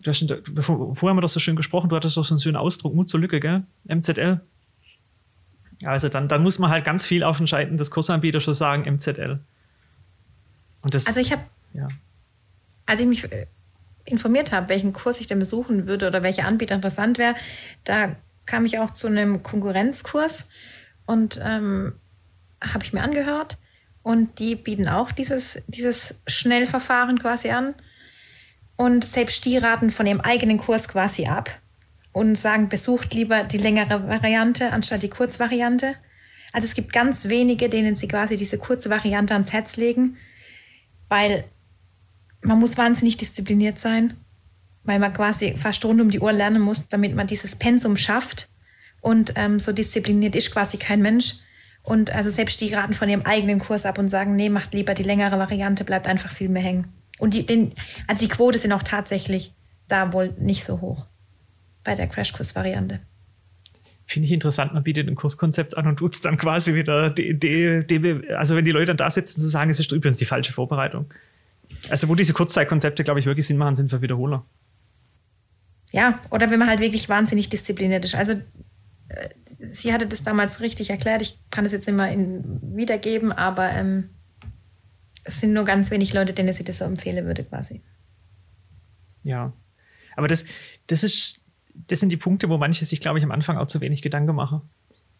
du 0.00 0.10
hast, 0.10 0.26
vorher 0.62 1.10
haben 1.10 1.16
wir 1.16 1.20
doch 1.20 1.28
so 1.28 1.40
schön 1.40 1.56
gesprochen, 1.56 1.88
du 1.88 1.96
hattest 1.96 2.16
doch 2.16 2.24
so 2.24 2.34
einen 2.34 2.40
schönen 2.40 2.56
Ausdruck, 2.56 2.94
Mut 2.94 3.08
zur 3.08 3.20
Lücke, 3.20 3.40
gell? 3.40 3.64
MZL. 3.84 4.40
Also 5.84 6.08
dann, 6.08 6.28
dann 6.28 6.42
muss 6.42 6.58
man 6.58 6.70
halt 6.70 6.84
ganz 6.84 7.04
viel 7.04 7.22
auf 7.22 7.36
den 7.36 7.46
Scheiten 7.46 7.76
des 7.76 7.90
Kursanbieters 7.90 8.42
schon 8.42 8.54
sagen, 8.54 8.90
MZL. 8.90 9.40
Das, 10.84 11.06
also 11.06 11.20
ich 11.20 11.32
habe, 11.32 11.42
ja. 11.74 11.88
als 12.86 13.00
ich 13.00 13.06
mich 13.06 13.30
äh, 13.30 13.46
informiert 14.04 14.52
habe, 14.52 14.68
welchen 14.68 14.92
Kurs 14.92 15.20
ich 15.20 15.26
denn 15.26 15.38
besuchen 15.38 15.86
würde 15.86 16.06
oder 16.06 16.22
welcher 16.22 16.46
Anbieter 16.46 16.76
interessant 16.76 17.18
wäre, 17.18 17.34
da 17.84 18.16
kam 18.46 18.64
ich 18.64 18.78
auch 18.78 18.90
zu 18.90 19.08
einem 19.08 19.42
Konkurrenzkurs 19.42 20.48
und 21.04 21.40
ähm, 21.42 21.94
habe 22.62 22.84
ich 22.84 22.92
mir 22.92 23.02
angehört. 23.02 23.58
Und 24.02 24.38
die 24.38 24.54
bieten 24.54 24.88
auch 24.88 25.10
dieses, 25.10 25.62
dieses 25.66 26.20
Schnellverfahren 26.28 27.18
quasi 27.18 27.50
an. 27.50 27.74
Und 28.76 29.04
selbst 29.04 29.44
die 29.44 29.56
raten 29.56 29.90
von 29.90 30.06
ihrem 30.06 30.20
eigenen 30.20 30.58
Kurs 30.58 30.88
quasi 30.88 31.26
ab 31.26 31.60
und 32.12 32.36
sagen, 32.36 32.68
besucht 32.68 33.14
lieber 33.14 33.44
die 33.44 33.58
längere 33.58 34.08
Variante 34.08 34.72
anstatt 34.72 35.02
die 35.02 35.10
Kurzvariante. 35.10 35.94
Also 36.52 36.66
es 36.66 36.74
gibt 36.74 36.92
ganz 36.92 37.28
wenige, 37.28 37.68
denen 37.68 37.96
sie 37.96 38.08
quasi 38.08 38.36
diese 38.36 38.58
kurze 38.58 38.90
Variante 38.90 39.34
ans 39.34 39.52
Herz 39.52 39.76
legen 39.76 40.16
weil 41.08 41.44
man 42.42 42.58
muss 42.58 42.76
wahnsinnig 42.76 43.16
diszipliniert 43.16 43.78
sein, 43.78 44.14
weil 44.84 44.98
man 44.98 45.12
quasi 45.12 45.54
fast 45.56 45.84
rund 45.84 46.00
um 46.00 46.10
die 46.10 46.20
Uhr 46.20 46.32
lernen 46.32 46.62
muss, 46.62 46.88
damit 46.88 47.14
man 47.14 47.26
dieses 47.26 47.56
Pensum 47.56 47.96
schafft. 47.96 48.48
Und 49.00 49.34
ähm, 49.36 49.60
so 49.60 49.72
diszipliniert 49.72 50.34
ist 50.34 50.52
quasi 50.52 50.78
kein 50.78 51.02
Mensch. 51.02 51.36
Und 51.82 52.10
also 52.10 52.30
selbst 52.30 52.60
die 52.60 52.74
raten 52.74 52.94
von 52.94 53.08
ihrem 53.08 53.22
eigenen 53.22 53.60
Kurs 53.60 53.86
ab 53.86 53.98
und 53.98 54.08
sagen, 54.08 54.34
nee, 54.34 54.48
macht 54.48 54.74
lieber 54.74 54.94
die 54.94 55.04
längere 55.04 55.38
Variante, 55.38 55.84
bleibt 55.84 56.08
einfach 56.08 56.30
viel 56.30 56.48
mehr 56.48 56.62
hängen. 56.62 56.92
Und 57.18 57.34
die, 57.34 57.46
den, 57.46 57.72
also 58.06 58.26
die 58.26 58.32
Quote 58.32 58.58
sind 58.58 58.72
auch 58.72 58.82
tatsächlich 58.82 59.54
da 59.88 60.12
wohl 60.12 60.34
nicht 60.38 60.64
so 60.64 60.80
hoch 60.80 61.06
bei 61.84 61.94
der 61.94 62.08
Crashkurs-Variante. 62.08 63.00
Finde 64.08 64.26
ich 64.26 64.32
interessant, 64.32 64.72
man 64.72 64.84
bietet 64.84 65.08
ein 65.08 65.16
Kurskonzept 65.16 65.76
an 65.76 65.86
und 65.86 65.96
tut 65.96 66.14
es 66.14 66.20
dann 66.20 66.36
quasi 66.36 66.74
wieder, 66.74 67.10
die, 67.10 67.38
die, 67.38 67.84
die, 67.86 68.30
also 68.30 68.54
wenn 68.54 68.64
die 68.64 68.70
Leute 68.70 68.86
dann 68.86 68.96
da 68.96 69.10
sitzen, 69.10 69.40
zu 69.40 69.48
sagen, 69.48 69.70
es 69.70 69.80
ist 69.80 69.90
übrigens 69.90 70.18
die 70.18 70.24
falsche 70.24 70.52
Vorbereitung. 70.52 71.12
Also 71.88 72.08
wo 72.08 72.14
diese 72.14 72.32
Kurzzeitkonzepte, 72.32 73.02
glaube 73.02 73.18
ich, 73.18 73.26
wirklich 73.26 73.46
Sinn 73.46 73.56
machen, 73.56 73.74
sind 73.74 73.90
für 73.90 74.02
Wiederholer. 74.02 74.44
Ja, 75.92 76.20
oder 76.30 76.50
wenn 76.50 76.58
man 76.58 76.68
halt 76.68 76.80
wirklich 76.80 77.08
wahnsinnig 77.08 77.48
diszipliniert 77.48 78.04
ist. 78.04 78.14
Also 78.14 78.32
äh, 79.08 79.28
sie 79.70 79.92
hatte 79.92 80.06
das 80.06 80.22
damals 80.22 80.60
richtig 80.60 80.90
erklärt. 80.90 81.22
Ich 81.22 81.38
kann 81.50 81.64
das 81.64 81.72
jetzt 81.72 81.88
nicht 81.88 82.12
in, 82.12 82.60
wiedergeben, 82.76 83.32
aber 83.32 83.70
ähm, 83.70 84.10
es 85.26 85.40
sind 85.40 85.52
nur 85.52 85.64
ganz 85.64 85.90
wenig 85.90 86.14
Leute, 86.14 86.32
denen 86.32 86.52
sie 86.52 86.64
das 86.64 86.78
so 86.78 86.84
empfehlen 86.84 87.26
würde, 87.26 87.44
quasi. 87.44 87.82
Ja. 89.24 89.52
Aber 90.16 90.28
das, 90.28 90.44
das 90.86 91.02
ist, 91.02 91.40
das 91.88 92.00
sind 92.00 92.10
die 92.10 92.16
Punkte, 92.16 92.48
wo 92.48 92.56
manche 92.58 92.84
sich, 92.84 93.00
glaube 93.00 93.18
ich, 93.18 93.24
am 93.24 93.32
Anfang 93.32 93.58
auch 93.58 93.66
zu 93.66 93.80
wenig 93.80 94.02
Gedanken 94.02 94.34
machen. 94.34 94.62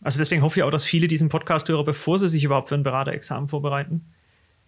Also 0.01 0.19
deswegen 0.19 0.43
hoffe 0.43 0.61
ich 0.61 0.65
auch, 0.65 0.71
dass 0.71 0.85
viele 0.85 1.09
diesen 1.09 1.29
Podcast 1.29 1.69
hören, 1.69 1.85
bevor 1.85 2.19
sie 2.19 2.29
sich 2.29 2.45
überhaupt 2.45 2.69
für 2.69 2.77
ein 2.77 2.85
Beraterexamen 2.85 3.49
vorbereiten. 3.49 4.07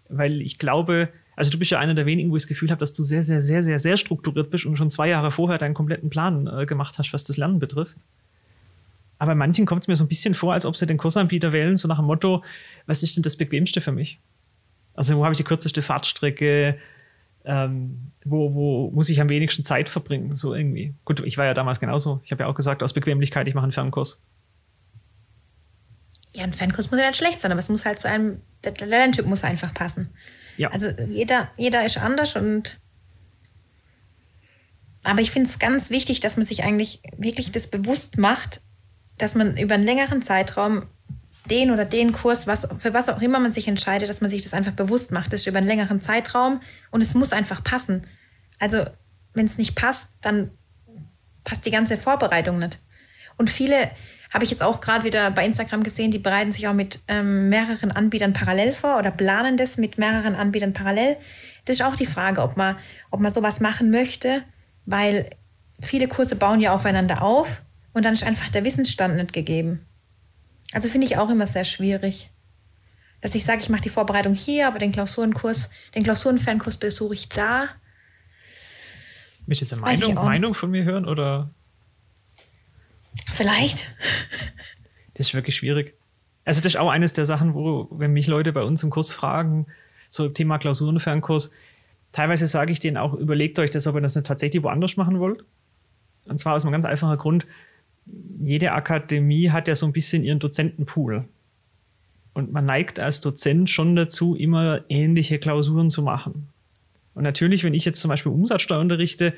Weil 0.09 0.43
ich 0.43 0.59
glaube, 0.59 1.11
also 1.37 1.51
du 1.51 1.59
bist 1.59 1.71
ja 1.71 1.79
einer 1.79 1.95
der 1.95 2.07
wenigen, 2.07 2.31
wo 2.31 2.37
ich 2.37 2.43
das 2.43 2.49
Gefühl 2.49 2.71
habe, 2.71 2.81
dass 2.81 2.93
du 2.93 3.03
sehr, 3.03 3.23
sehr, 3.23 3.41
sehr, 3.41 3.63
sehr, 3.63 3.79
sehr 3.79 3.97
strukturiert 3.97 4.51
bist 4.51 4.67
und 4.67 4.77
schon 4.77 4.91
zwei 4.91 5.09
Jahre 5.09 5.31
vorher 5.31 5.59
deinen 5.59 5.75
kompletten 5.75 6.11
Plan 6.11 6.49
äh, 6.49 6.67
gemacht 6.67 6.99
hast, 6.99 7.13
was 7.13 7.25
das 7.25 7.37
Lernen 7.37 7.61
betrifft. 7.61 7.97
Aber 9.19 9.35
manchen 9.35 9.67
kommt 9.67 9.83
es 9.83 9.89
mir 9.89 9.97
so 9.97 10.05
ein 10.05 10.09
bisschen 10.09 10.35
vor, 10.35 10.53
als 10.53 10.67
ob 10.67 10.77
sie 10.77 10.87
den 10.87 10.97
Kursanbieter 10.97 11.53
wählen, 11.53 11.77
so 11.77 11.89
nach 11.89 11.99
dem 11.99 12.07
Motto, 12.07 12.43
was 12.87 13.03
ist 13.03 13.17
denn 13.17 13.23
das 13.23 13.37
Bequemste 13.37 13.81
für 13.81 13.93
mich? 13.93 14.19
Also 14.99 15.17
wo 15.17 15.23
habe 15.23 15.33
ich 15.33 15.37
die 15.37 15.45
kürzeste 15.45 15.81
Fahrtstrecke? 15.81 16.77
Ähm, 17.45 18.11
wo, 18.25 18.53
wo 18.53 18.91
muss 18.91 19.09
ich 19.09 19.21
am 19.21 19.29
wenigsten 19.29 19.63
Zeit 19.63 19.89
verbringen? 19.89 20.35
So 20.35 20.55
irgendwie. 20.55 20.93
Gut, 21.05 21.21
ich 21.21 21.39
war 21.39 21.45
ja 21.45 21.55
damals 21.55 21.79
genauso. 21.79 22.21
Ich 22.25 22.33
habe 22.33 22.43
ja 22.43 22.49
auch 22.49 22.55
gesagt, 22.57 22.83
aus 22.83 22.93
Bequemlichkeit, 22.93 23.47
ich 23.47 23.55
mache 23.55 23.63
einen 23.63 23.73
Fernkurs. 23.73 24.21
Ja, 26.35 26.43
ein 26.43 26.53
Fernkurs 26.53 26.91
muss 26.91 26.99
ja 26.99 27.07
nicht 27.07 27.17
schlecht 27.17 27.39
sein, 27.39 27.53
aber 27.53 27.61
es 27.61 27.69
muss 27.69 27.87
halt 27.87 27.99
zu 27.99 28.09
einem, 28.09 28.43
der 28.65 28.75
Lerntyp 28.87 29.25
muss 29.27 29.45
einfach 29.45 29.73
passen. 29.73 30.11
Ja. 30.57 30.71
Also 30.73 30.89
jeder, 31.09 31.49
jeder 31.57 31.85
ist 31.85 31.99
anders 31.99 32.35
und 32.35 32.81
aber 35.05 35.21
ich 35.21 35.31
finde 35.31 35.49
es 35.49 35.61
ganz 35.61 35.91
wichtig, 35.91 36.19
dass 36.19 36.37
man 36.37 36.45
sich 36.45 36.65
eigentlich 36.65 37.03
wirklich 37.17 37.53
das 37.53 37.69
bewusst 37.69 38.19
macht, 38.19 38.63
dass 39.17 39.37
man 39.37 39.57
über 39.57 39.75
einen 39.75 39.87
längeren 39.87 40.23
Zeitraum 40.23 40.87
den 41.49 41.71
oder 41.71 41.85
den 41.85 42.13
Kurs, 42.13 42.47
was, 42.47 42.69
für 42.79 42.95
was 42.95 43.09
auch 43.09 43.21
immer 43.21 43.41
man 43.41 43.53
sich 43.53 43.69
entscheidet, 43.69 44.09
dass 44.09 44.21
man 44.21 44.31
sich 44.31 44.43
das 44.43 44.55
einfach 44.55 44.73
bewusst 44.73 45.11
macht. 45.11 45.33
Das 45.33 45.41
ist 45.41 45.47
über 45.47 45.59
einen 45.59 45.67
längeren 45.67 46.01
Zeitraum 46.01 46.61
und 46.91 47.01
es 47.01 47.15
muss 47.15 47.33
einfach 47.33 47.65
passen. 47.65 48.07
Also, 48.59 48.85
wenn 49.35 49.47
es 49.47 49.59
nicht 49.59 49.75
passt, 49.75 50.11
dann 50.21 50.51
passt 51.45 51.67
die 51.67 51.71
ganze 51.71 51.97
Vorbereitung 51.97 52.59
nicht. 52.59 52.79
Und 53.37 53.51
viele 53.51 53.91
habe 54.31 54.45
ich 54.45 54.51
jetzt 54.51 54.63
auch 54.63 54.81
gerade 54.81 55.05
wieder 55.05 55.31
bei 55.31 55.47
Instagram 55.47 55.83
gesehen, 55.83 56.11
die 56.11 56.19
bereiten 56.19 56.53
sich 56.53 56.69
auch 56.69 56.75
mit 56.75 57.01
ähm, 57.09 57.49
mehreren 57.49 57.91
Anbietern 57.91 58.33
parallel 58.33 58.73
vor 58.75 58.99
oder 58.99 59.11
planen 59.11 59.57
das 59.57 59.79
mit 59.79 59.97
mehreren 59.97 60.35
Anbietern 60.35 60.75
parallel. 60.75 61.17
Das 61.65 61.77
ist 61.77 61.83
auch 61.83 61.97
die 61.97 62.07
Frage, 62.07 62.43
ob 62.43 62.57
man, 62.57 62.77
ob 63.11 63.21
man 63.21 63.33
sowas 63.33 63.61
machen 63.61 63.91
möchte, 63.91 64.43
weil 64.85 65.31
viele 65.81 66.09
Kurse 66.09 66.37
bauen 66.37 66.61
ja 66.61 66.75
aufeinander 66.75 67.23
auf 67.23 67.63
und 67.95 68.05
dann 68.05 68.15
ist 68.15 68.27
einfach 68.27 68.51
der 68.51 68.65
Wissensstand 68.65 69.17
nicht 69.17 69.33
gegeben. 69.33 69.87
Also 70.73 70.89
finde 70.89 71.07
ich 71.07 71.17
auch 71.17 71.31
immer 71.31 71.47
sehr 71.47 71.65
schwierig. 71.65 72.31
Dass 73.21 73.35
ich 73.35 73.45
sage, 73.45 73.61
ich 73.61 73.69
mache 73.69 73.81
die 73.81 73.89
Vorbereitung 73.89 74.35
hier, 74.35 74.69
aber 74.69 74.79
den 74.79 74.93
Klausurenkurs, 74.93 75.71
den 75.95 76.05
Klausurenfernkurs 76.05 76.77
besuche 76.77 77.15
ich 77.15 77.29
da. 77.29 77.69
Willst 79.47 79.63
du 79.63 79.65
jetzt 79.65 79.73
eine 79.73 79.83
Meinung, 79.83 80.15
Meinung 80.15 80.55
von 80.55 80.71
mir 80.71 80.85
hören 80.85 81.07
oder? 81.07 81.51
Vielleicht. 83.33 83.91
Das 85.15 85.29
ist 85.29 85.35
wirklich 85.35 85.57
schwierig. 85.57 85.95
Also, 86.45 86.61
das 86.61 86.75
ist 86.75 86.79
auch 86.79 86.91
eines 86.91 87.13
der 87.13 87.27
Sachen, 87.27 87.55
wo, 87.55 87.89
wenn 87.91 88.13
mich 88.13 88.27
Leute 88.27 88.53
bei 88.53 88.63
uns 88.63 88.83
im 88.83 88.91
Kurs 88.91 89.11
fragen, 89.11 89.67
so 90.11 90.29
Thema 90.29 90.59
Klausurenfernkurs, 90.59 91.51
teilweise 92.13 92.47
sage 92.47 92.73
ich 92.73 92.81
denen 92.81 92.97
auch, 92.97 93.15
überlegt 93.15 93.59
euch 93.59 93.71
das, 93.71 93.87
ob 93.87 93.97
ihr 93.97 94.01
das 94.01 94.15
nicht 94.15 94.27
tatsächlich 94.27 94.63
woanders 94.63 94.97
machen 94.97 95.19
wollt. 95.19 95.45
Und 96.27 96.39
zwar 96.39 96.55
aus 96.55 96.63
einem 96.63 96.73
ganz 96.73 96.85
einfachen 96.85 97.17
Grund 97.19 97.47
jede 98.41 98.73
Akademie 98.73 99.51
hat 99.51 99.69
ja 99.69 99.75
so 99.75 99.87
ein 99.87 99.93
bisschen 99.93 100.25
ihren 100.25 100.39
Dozentenpool. 100.39 101.25
Und 102.33 102.53
man 102.53 102.67
neigt 102.67 103.01
als 103.01 103.21
Dozent 103.21 103.69
schon 103.69 103.97
dazu, 103.97 104.35
immer 104.35 104.83
ähnliche 104.89 105.39
Klausuren 105.39 105.91
zu 105.91 106.03
machen. 106.03 106.49
Und 107.15 107.25
natürlich, 107.25 107.65
wenn 107.65 107.75
ich 107.75 107.85
jetzt 107.85 108.01
zum 108.01 108.11
Beispiel 108.11 108.31
Umsatzsteuer 108.31 108.81
unterrichte, 108.81 109.35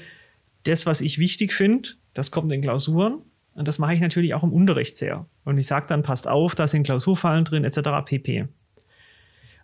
das, 0.64 0.84
was 0.84 1.00
ich 1.00 1.18
wichtig 1.18 1.54
finde, 1.54 1.90
das 2.12 2.30
kommt 2.30 2.52
in 2.52 2.60
Klausuren. 2.60 3.22
Und 3.54 3.66
das 3.68 3.78
mache 3.78 3.94
ich 3.94 4.00
natürlich 4.00 4.34
auch 4.34 4.42
im 4.42 4.52
Unterricht 4.52 4.96
sehr. 4.96 5.26
Und 5.44 5.58
ich 5.58 5.66
sage 5.66 5.86
dann, 5.88 6.02
passt 6.02 6.28
auf, 6.28 6.54
da 6.54 6.66
sind 6.66 6.82
Klausurfallen 6.82 7.44
drin, 7.44 7.64
etc. 7.64 7.80
pp. 8.04 8.48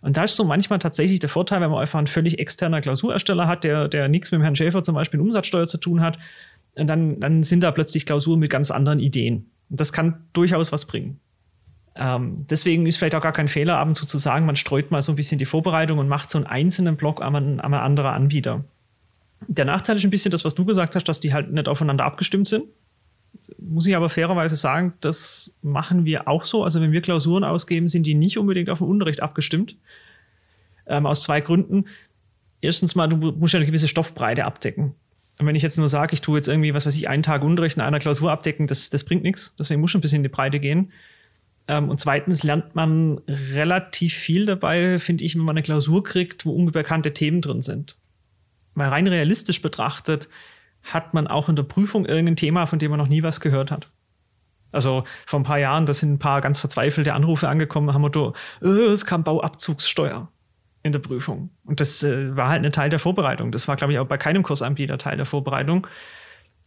Und 0.01 0.17
da 0.17 0.23
ist 0.23 0.35
so 0.35 0.43
manchmal 0.43 0.79
tatsächlich 0.79 1.19
der 1.19 1.29
Vorteil, 1.29 1.61
wenn 1.61 1.71
man 1.71 1.79
einfach 1.79 1.97
einen 1.97 2.07
völlig 2.07 2.39
externer 2.39 2.81
Klausurersteller 2.81 3.47
hat, 3.47 3.63
der, 3.63 3.87
der 3.87 4.07
nichts 4.07 4.31
mit 4.31 4.41
Herrn 4.41 4.55
Schäfer 4.55 4.83
zum 4.83 4.95
Beispiel 4.95 5.19
in 5.19 5.25
Umsatzsteuer 5.25 5.67
zu 5.67 5.77
tun 5.77 6.01
hat, 6.01 6.19
und 6.77 6.87
dann, 6.87 7.19
dann 7.19 7.43
sind 7.43 7.61
da 7.61 7.71
plötzlich 7.71 8.05
Klausuren 8.05 8.39
mit 8.39 8.51
ganz 8.51 8.71
anderen 8.71 8.99
Ideen. 8.99 9.49
Und 9.69 9.79
das 9.79 9.91
kann 9.91 10.27
durchaus 10.33 10.71
was 10.71 10.85
bringen. 10.85 11.19
Ähm, 11.95 12.37
deswegen 12.49 12.85
ist 12.85 12.97
vielleicht 12.97 13.15
auch 13.15 13.21
gar 13.21 13.31
kein 13.31 13.47
Fehler, 13.47 13.79
ab 13.79 13.87
und 13.87 13.95
zu 13.95 14.05
zu 14.05 14.19
sagen, 14.19 14.45
man 14.45 14.55
streut 14.55 14.91
mal 14.91 15.01
so 15.01 15.11
ein 15.11 15.15
bisschen 15.15 15.39
die 15.39 15.45
Vorbereitung 15.45 15.97
und 15.97 16.07
macht 16.07 16.29
so 16.29 16.37
einen 16.37 16.45
einzelnen 16.45 16.95
Block 16.95 17.21
an 17.21 17.35
einen, 17.35 17.59
an 17.59 17.73
anderen 17.73 18.11
Anbieter. 18.11 18.63
Der 19.47 19.65
Nachteil 19.65 19.97
ist 19.97 20.03
ein 20.03 20.11
bisschen 20.11 20.31
das, 20.31 20.45
was 20.45 20.55
du 20.55 20.65
gesagt 20.65 20.95
hast, 20.95 21.05
dass 21.05 21.19
die 21.19 21.33
halt 21.33 21.51
nicht 21.51 21.67
aufeinander 21.67 22.05
abgestimmt 22.05 22.47
sind. 22.47 22.65
Muss 23.59 23.87
ich 23.87 23.95
aber 23.95 24.09
fairerweise 24.09 24.55
sagen, 24.55 24.93
das 25.01 25.57
machen 25.61 26.05
wir 26.05 26.27
auch 26.27 26.43
so. 26.43 26.63
Also 26.63 26.81
wenn 26.81 26.91
wir 26.91 27.01
Klausuren 27.01 27.43
ausgeben, 27.43 27.87
sind 27.87 28.03
die 28.03 28.15
nicht 28.15 28.37
unbedingt 28.37 28.69
auf 28.69 28.79
den 28.79 28.87
Unterricht 28.87 29.21
abgestimmt. 29.21 29.77
Ähm, 30.85 31.05
aus 31.05 31.23
zwei 31.23 31.41
Gründen. 31.41 31.85
Erstens 32.61 32.95
mal, 32.95 33.07
du 33.07 33.17
musst 33.17 33.53
ja 33.53 33.59
eine 33.59 33.67
gewisse 33.67 33.87
Stoffbreite 33.87 34.45
abdecken. 34.45 34.95
Und 35.39 35.45
wenn 35.45 35.55
ich 35.55 35.63
jetzt 35.63 35.77
nur 35.77 35.89
sage, 35.89 36.13
ich 36.13 36.21
tue 36.21 36.37
jetzt 36.37 36.47
irgendwie, 36.47 36.73
was 36.73 36.85
weiß 36.85 36.95
ich, 36.95 37.09
einen 37.09 37.23
Tag 37.23 37.43
Unterricht 37.43 37.77
in 37.77 37.83
einer 37.83 37.99
Klausur 37.99 38.31
abdecken, 38.31 38.67
das, 38.67 38.89
das 38.89 39.03
bringt 39.03 39.23
nichts. 39.23 39.53
Deswegen 39.59 39.81
muss 39.81 39.91
schon 39.91 39.99
ein 39.99 40.01
bisschen 40.01 40.17
in 40.17 40.23
die 40.23 40.29
Breite 40.29 40.59
gehen. 40.59 40.91
Ähm, 41.67 41.89
und 41.89 41.99
zweitens 41.99 42.43
lernt 42.43 42.75
man 42.75 43.19
relativ 43.27 44.13
viel 44.13 44.45
dabei, 44.45 44.99
finde 44.99 45.23
ich, 45.23 45.35
wenn 45.35 45.43
man 45.43 45.55
eine 45.55 45.63
Klausur 45.63 46.03
kriegt, 46.03 46.45
wo 46.45 46.51
unbekannte 46.51 47.13
Themen 47.13 47.41
drin 47.41 47.61
sind. 47.61 47.97
Weil 48.73 48.89
rein 48.89 49.07
realistisch 49.07 49.61
betrachtet 49.61 50.27
hat 50.83 51.13
man 51.13 51.27
auch 51.27 51.49
in 51.49 51.55
der 51.55 51.63
Prüfung 51.63 52.05
irgendein 52.05 52.35
Thema, 52.37 52.65
von 52.65 52.79
dem 52.79 52.91
man 52.91 52.99
noch 52.99 53.09
nie 53.09 53.23
was 53.23 53.41
gehört 53.41 53.71
hat. 53.71 53.89
Also 54.71 55.03
vor 55.25 55.39
ein 55.39 55.43
paar 55.43 55.59
Jahren, 55.59 55.85
da 55.85 55.93
sind 55.93 56.13
ein 56.13 56.19
paar 56.19 56.41
ganz 56.41 56.59
verzweifelte 56.59 57.13
Anrufe 57.13 57.47
angekommen, 57.47 57.93
haben 57.93 58.03
wir, 58.03 58.33
äh, 58.61 58.67
es 58.67 59.05
kam 59.05 59.23
Bauabzugssteuer 59.23 60.29
in 60.87 60.93
der 60.93 60.99
Prüfung. 60.99 61.51
Und 61.65 61.79
das 61.79 62.03
äh, 62.03 62.35
war 62.35 62.49
halt 62.49 62.65
ein 62.65 62.71
Teil 62.71 62.89
der 62.89 62.99
Vorbereitung. 62.99 63.51
Das 63.51 63.67
war, 63.67 63.75
glaube 63.75 63.93
ich, 63.93 63.99
auch 63.99 64.07
bei 64.07 64.17
keinem 64.17 64.43
Kursanbieter 64.43 64.97
Teil 64.97 65.17
der 65.17 65.25
Vorbereitung. 65.25 65.87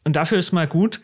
Und 0.04 0.16
dafür 0.16 0.38
ist 0.38 0.52
mal 0.52 0.66
gut, 0.66 1.00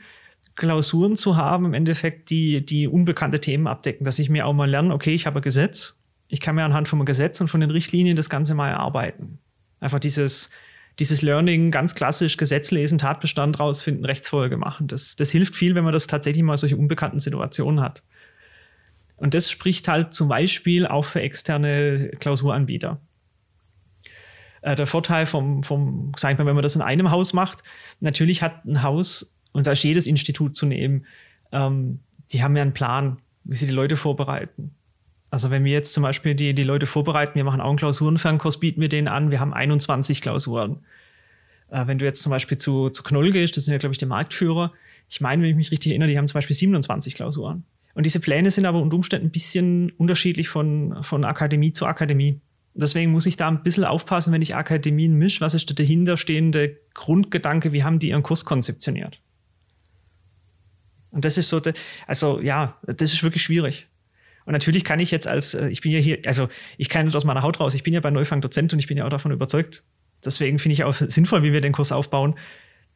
Klausuren 0.54 1.16
zu 1.16 1.37
haben, 1.37 1.66
im 1.66 1.75
Endeffekt, 1.75 2.30
die, 2.30 2.64
die 2.64 2.88
unbekannte 2.88 3.40
Themen 3.40 3.66
abdecken, 3.66 4.04
dass 4.04 4.18
ich 4.18 4.30
mir 4.30 4.46
auch 4.46 4.54
mal 4.54 4.68
lerne, 4.68 4.94
okay, 4.94 5.14
ich 5.14 5.26
habe 5.26 5.40
ein 5.40 5.42
Gesetz, 5.42 6.00
ich 6.28 6.40
kann 6.40 6.54
mir 6.54 6.64
anhand 6.64 6.88
vom 6.88 7.04
Gesetz 7.04 7.40
und 7.40 7.49
von 7.49 7.61
den 7.61 7.70
Richtlinien 7.70 8.16
das 8.16 8.30
Ganze 8.30 8.54
mal 8.54 8.70
erarbeiten. 8.70 9.38
Einfach 9.80 10.00
dieses, 10.00 10.50
dieses 10.99 11.20
Learning, 11.20 11.70
ganz 11.70 11.94
klassisch 11.94 12.37
Gesetz 12.37 12.70
lesen, 12.70 12.99
Tatbestand 12.99 13.61
rausfinden, 13.61 14.04
Rechtsfolge 14.04 14.56
machen. 14.56 14.88
Das, 14.88 15.14
das 15.16 15.30
hilft 15.30 15.54
viel, 15.54 15.75
wenn 15.75 15.85
man 15.85 15.92
das 15.92 16.06
tatsächlich 16.06 16.42
mal 16.42 16.56
solche 16.56 16.76
unbekannten 16.76 17.18
Situationen 17.18 17.80
hat. 17.80 18.02
Und 19.16 19.35
das 19.35 19.50
spricht 19.50 19.88
halt 19.88 20.14
zum 20.14 20.28
Beispiel 20.28 20.87
auch 20.87 21.04
für 21.04 21.20
externe 21.20 22.11
Klausuranbieter. 22.20 23.00
Äh, 24.62 24.76
der 24.76 24.86
Vorteil 24.86 25.26
vom, 25.26 25.62
vom, 25.62 26.12
sag 26.16 26.32
ich 26.32 26.38
mal, 26.38 26.46
wenn 26.46 26.54
man 26.54 26.62
das 26.62 26.76
in 26.76 26.82
einem 26.82 27.10
Haus 27.10 27.32
macht, 27.32 27.62
natürlich 28.00 28.42
hat 28.42 28.64
ein 28.64 28.82
Haus, 28.82 29.34
und 29.52 29.66
da 29.66 29.72
ist 29.72 29.82
jedes 29.82 30.06
Institut 30.06 30.56
zu 30.56 30.66
nehmen, 30.66 31.06
ähm, 31.52 32.00
die 32.32 32.42
haben 32.42 32.56
ja 32.56 32.62
einen 32.62 32.75
Plan, 32.75 33.18
wie 33.44 33.56
sie 33.56 33.66
die 33.66 33.72
Leute 33.72 33.96
vorbereiten. 33.96 34.75
Also 35.30 35.50
wenn 35.50 35.64
wir 35.64 35.72
jetzt 35.72 35.92
zum 35.92 36.02
Beispiel 36.02 36.34
die, 36.34 36.54
die 36.54 36.62
Leute 36.62 36.86
vorbereiten, 36.86 37.34
wir 37.34 37.44
machen 37.44 37.60
auch 37.60 37.68
einen 37.68 37.78
Klausurenfernkurs, 37.78 38.60
bieten 38.60 38.80
wir 38.80 38.88
denen 38.88 39.08
an, 39.08 39.30
wir 39.30 39.40
haben 39.40 39.52
21 39.52 40.22
Klausuren. 40.22 40.84
Äh, 41.70 41.86
wenn 41.86 41.98
du 41.98 42.04
jetzt 42.04 42.22
zum 42.22 42.30
Beispiel 42.30 42.58
zu, 42.58 42.90
zu 42.90 43.02
Knoll 43.02 43.32
gehst, 43.32 43.56
das 43.56 43.64
sind 43.64 43.72
ja, 43.72 43.78
glaube 43.78 43.92
ich, 43.92 43.98
die 43.98 44.06
Marktführer, 44.06 44.72
ich 45.08 45.20
meine, 45.20 45.42
wenn 45.42 45.50
ich 45.50 45.56
mich 45.56 45.70
richtig 45.70 45.92
erinnere, 45.92 46.08
die 46.08 46.18
haben 46.18 46.26
zum 46.26 46.34
Beispiel 46.34 46.56
27 46.56 47.14
Klausuren. 47.14 47.64
Und 47.94 48.04
diese 48.04 48.20
Pläne 48.20 48.50
sind 48.50 48.66
aber 48.66 48.80
unter 48.80 48.96
Umständen 48.96 49.28
ein 49.28 49.30
bisschen 49.30 49.90
unterschiedlich 49.92 50.48
von, 50.48 51.02
von 51.02 51.25
Akademie 51.25 51.72
zu 51.72 51.86
Akademie. 51.86 52.40
Deswegen 52.78 53.11
muss 53.11 53.25
ich 53.26 53.37
da 53.37 53.49
ein 53.49 53.62
bisschen 53.62 53.85
aufpassen, 53.85 54.33
wenn 54.33 54.42
ich 54.42 54.54
Akademien 54.54 55.14
mische, 55.14 55.40
was 55.40 55.54
ist 55.54 55.68
der 55.71 55.76
dahinterstehende 55.76 56.78
Grundgedanke, 56.92 57.73
wie 57.73 57.83
haben 57.83 57.99
die 57.99 58.11
ihren 58.11 58.23
Kurs 58.23 58.45
konzeptioniert? 58.45 59.21
Und 61.11 61.25
das 61.25 61.38
ist 61.38 61.49
so, 61.49 61.62
also 62.06 62.40
ja, 62.40 62.76
das 62.83 63.14
ist 63.14 63.23
wirklich 63.23 63.42
schwierig. 63.42 63.88
Und 64.45 64.52
natürlich 64.52 64.85
kann 64.85 65.00
ich 65.00 65.11
jetzt 65.11 65.26
als, 65.26 65.54
äh, 65.54 65.68
ich 65.68 65.80
bin 65.80 65.90
ja 65.90 65.99
hier, 65.99 66.18
also 66.26 66.49
ich 66.76 66.90
kann 66.90 67.06
nicht 67.06 67.16
aus 67.16 67.25
meiner 67.25 67.42
Haut 67.42 67.59
raus, 67.61 67.75
ich 67.75 67.83
bin 67.83 67.95
ja 67.95 68.00
bei 68.00 68.11
Neufang 68.11 68.42
Dozent 68.42 68.73
und 68.75 68.78
ich 68.78 68.87
bin 68.87 68.99
ja 68.99 69.06
auch 69.06 69.11
davon 69.11 69.33
überzeugt. 69.33 69.83
Deswegen 70.25 70.59
finde 70.59 70.75
ich 70.75 70.85
auch 70.85 70.95
sinnvoll, 70.95 71.42
wie 71.42 71.52
wir 71.52 71.62
den 71.62 71.73
Kurs 71.73 71.92
aufbauen. 71.92 72.37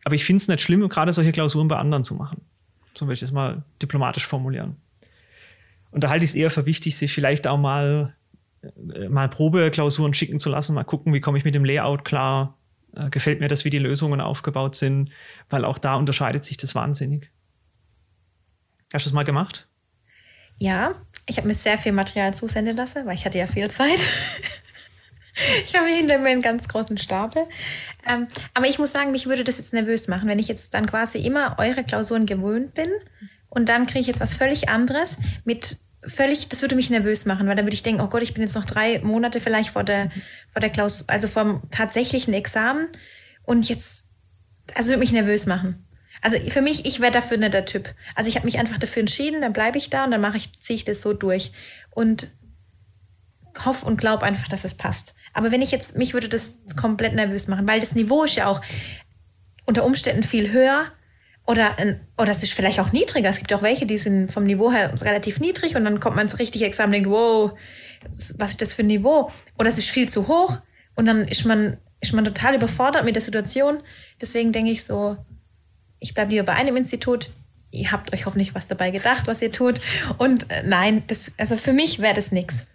Aber 0.04 0.14
ich 0.14 0.24
finde 0.24 0.42
es 0.42 0.48
nicht 0.48 0.60
schlimm, 0.60 0.86
gerade 0.88 1.12
solche 1.12 1.32
Klausuren 1.32 1.68
bei 1.68 1.76
anderen 1.76 2.04
zu 2.04 2.14
machen. 2.14 2.42
So 2.94 3.06
will 3.06 3.14
ich 3.14 3.20
das 3.20 3.32
mal 3.32 3.64
diplomatisch 3.82 4.26
formulieren. 4.26 4.76
Und 5.90 6.04
da 6.04 6.10
halte 6.10 6.24
ich 6.24 6.30
es 6.30 6.34
eher 6.34 6.50
für 6.50 6.66
wichtig, 6.66 6.96
sich 6.96 7.12
vielleicht 7.12 7.46
auch 7.46 7.58
mal, 7.58 8.14
mal 9.08 9.28
Probeklausuren 9.28 10.14
schicken 10.14 10.38
zu 10.38 10.50
lassen, 10.50 10.74
mal 10.74 10.84
gucken, 10.84 11.14
wie 11.14 11.20
komme 11.20 11.38
ich 11.38 11.44
mit 11.44 11.54
dem 11.54 11.64
Layout 11.64 12.04
klar, 12.04 12.58
äh, 12.94 13.08
gefällt 13.10 13.40
mir 13.40 13.48
das, 13.48 13.64
wie 13.64 13.70
die 13.70 13.78
Lösungen 13.78 14.20
aufgebaut 14.20 14.76
sind, 14.76 15.10
weil 15.48 15.64
auch 15.64 15.78
da 15.78 15.94
unterscheidet 15.94 16.44
sich 16.44 16.56
das 16.56 16.74
wahnsinnig. 16.74 17.30
Hast 18.92 19.06
du 19.06 19.10
das 19.10 19.14
mal 19.14 19.24
gemacht? 19.24 19.68
Ja, 20.58 20.94
ich 21.26 21.36
habe 21.38 21.48
mir 21.48 21.54
sehr 21.54 21.78
viel 21.78 21.92
Material 21.92 22.34
zusenden 22.34 22.76
lassen, 22.76 23.06
weil 23.06 23.14
ich 23.14 23.24
hatte 23.24 23.38
ja 23.38 23.46
viel 23.46 23.70
Zeit. 23.70 24.00
ich 25.64 25.74
habe 25.76 25.88
hinter 25.88 26.18
mir 26.18 26.30
einen 26.30 26.42
ganz 26.42 26.68
großen 26.68 26.98
Stapel. 26.98 27.46
Ähm, 28.06 28.26
aber 28.52 28.66
ich 28.66 28.78
muss 28.78 28.92
sagen, 28.92 29.12
mich 29.12 29.26
würde 29.26 29.44
das 29.44 29.58
jetzt 29.58 29.72
nervös 29.72 30.08
machen, 30.08 30.28
wenn 30.28 30.38
ich 30.38 30.48
jetzt 30.48 30.74
dann 30.74 30.86
quasi 30.86 31.18
immer 31.18 31.56
eure 31.58 31.84
Klausuren 31.84 32.26
gewöhnt 32.26 32.74
bin 32.74 32.90
und 33.48 33.68
dann 33.68 33.86
kriege 33.86 34.00
ich 34.00 34.06
jetzt 34.06 34.20
was 34.20 34.36
völlig 34.36 34.68
anderes 34.68 35.18
mit 35.44 35.80
völlig, 36.06 36.48
das 36.48 36.62
würde 36.62 36.76
mich 36.76 36.90
nervös 36.90 37.26
machen, 37.26 37.46
weil 37.46 37.56
dann 37.56 37.66
würde 37.66 37.74
ich 37.74 37.82
denken, 37.82 38.00
oh 38.00 38.08
Gott, 38.08 38.22
ich 38.22 38.34
bin 38.34 38.42
jetzt 38.42 38.54
noch 38.54 38.64
drei 38.64 39.00
Monate 39.00 39.40
vielleicht 39.40 39.70
vor 39.70 39.84
der, 39.84 40.10
vor 40.52 40.60
der 40.60 40.70
Klaus, 40.70 41.08
also 41.08 41.28
vom 41.28 41.62
tatsächlichen 41.70 42.34
Examen 42.34 42.88
und 43.44 43.68
jetzt, 43.68 44.06
also 44.74 44.90
würde 44.90 45.00
mich 45.00 45.12
nervös 45.12 45.46
machen. 45.46 45.86
Also 46.22 46.38
für 46.50 46.60
mich, 46.60 46.84
ich 46.84 47.00
wäre 47.00 47.12
dafür 47.12 47.38
nicht 47.38 47.54
der 47.54 47.64
Typ. 47.64 47.94
Also 48.14 48.28
ich 48.28 48.36
habe 48.36 48.44
mich 48.44 48.58
einfach 48.58 48.78
dafür 48.78 49.00
entschieden, 49.00 49.40
dann 49.40 49.52
bleibe 49.52 49.78
ich 49.78 49.88
da 49.88 50.04
und 50.04 50.10
dann 50.10 50.20
mache 50.20 50.36
ich, 50.36 50.60
ziehe 50.60 50.76
ich 50.76 50.84
das 50.84 51.00
so 51.00 51.14
durch. 51.14 51.52
Und 51.90 52.28
hoffe 53.64 53.86
und 53.86 53.96
glaube 53.96 54.24
einfach, 54.24 54.48
dass 54.48 54.64
es 54.64 54.74
passt. 54.74 55.14
Aber 55.32 55.50
wenn 55.50 55.62
ich 55.62 55.70
jetzt, 55.70 55.96
mich 55.96 56.12
würde 56.12 56.28
das 56.28 56.56
komplett 56.76 57.14
nervös 57.14 57.48
machen, 57.48 57.66
weil 57.66 57.80
das 57.80 57.94
Niveau 57.94 58.24
ist 58.24 58.36
ja 58.36 58.46
auch 58.46 58.60
unter 59.64 59.84
Umständen 59.84 60.22
viel 60.22 60.52
höher 60.52 60.92
oder, 61.50 61.76
oder 62.16 62.30
es 62.30 62.44
ist 62.44 62.52
vielleicht 62.52 62.78
auch 62.78 62.92
niedriger. 62.92 63.28
Es 63.28 63.38
gibt 63.38 63.52
auch 63.52 63.62
welche, 63.62 63.84
die 63.84 63.98
sind 63.98 64.30
vom 64.30 64.44
Niveau 64.44 64.70
her 64.70 64.94
relativ 65.00 65.40
niedrig 65.40 65.74
und 65.74 65.84
dann 65.84 65.98
kommt 65.98 66.14
man 66.14 66.26
ins 66.26 66.38
richtige 66.38 66.64
Examen 66.64 66.90
und 66.90 66.92
denkt, 66.92 67.10
wow, 67.10 67.58
was 68.38 68.52
ist 68.52 68.62
das 68.62 68.72
für 68.72 68.82
ein 68.82 68.86
Niveau? 68.86 69.32
Oder 69.58 69.68
es 69.68 69.76
ist 69.76 69.90
viel 69.90 70.08
zu 70.08 70.28
hoch 70.28 70.58
und 70.94 71.06
dann 71.06 71.22
ist 71.26 71.44
man, 71.44 71.76
ist 72.00 72.12
man 72.12 72.24
total 72.24 72.54
überfordert 72.54 73.04
mit 73.04 73.16
der 73.16 73.22
Situation. 73.22 73.82
Deswegen 74.20 74.52
denke 74.52 74.70
ich 74.70 74.84
so, 74.84 75.16
ich 75.98 76.14
bleibe 76.14 76.30
lieber 76.30 76.44
bei 76.44 76.54
einem 76.54 76.76
Institut. 76.76 77.30
Ihr 77.72 77.90
habt 77.90 78.12
euch 78.12 78.26
hoffentlich 78.26 78.54
was 78.54 78.68
dabei 78.68 78.92
gedacht, 78.92 79.26
was 79.26 79.42
ihr 79.42 79.50
tut. 79.50 79.80
Und 80.18 80.48
äh, 80.50 80.62
nein, 80.64 81.02
das, 81.08 81.32
also 81.36 81.56
für 81.56 81.72
mich 81.72 81.98
wäre 81.98 82.14
das 82.14 82.30
nichts. 82.30 82.68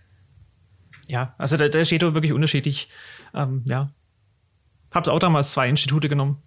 Ja, 1.07 1.33
also 1.37 1.55
da, 1.55 1.69
da 1.69 1.85
steht 1.85 2.01
wirklich 2.01 2.33
unterschiedlich. 2.33 2.89
Ähm, 3.33 3.63
ja. 3.69 3.93
Hab's 4.91 5.07
auch 5.07 5.19
damals 5.19 5.51
zwei 5.51 5.69
Institute 5.69 6.09
genommen. 6.09 6.41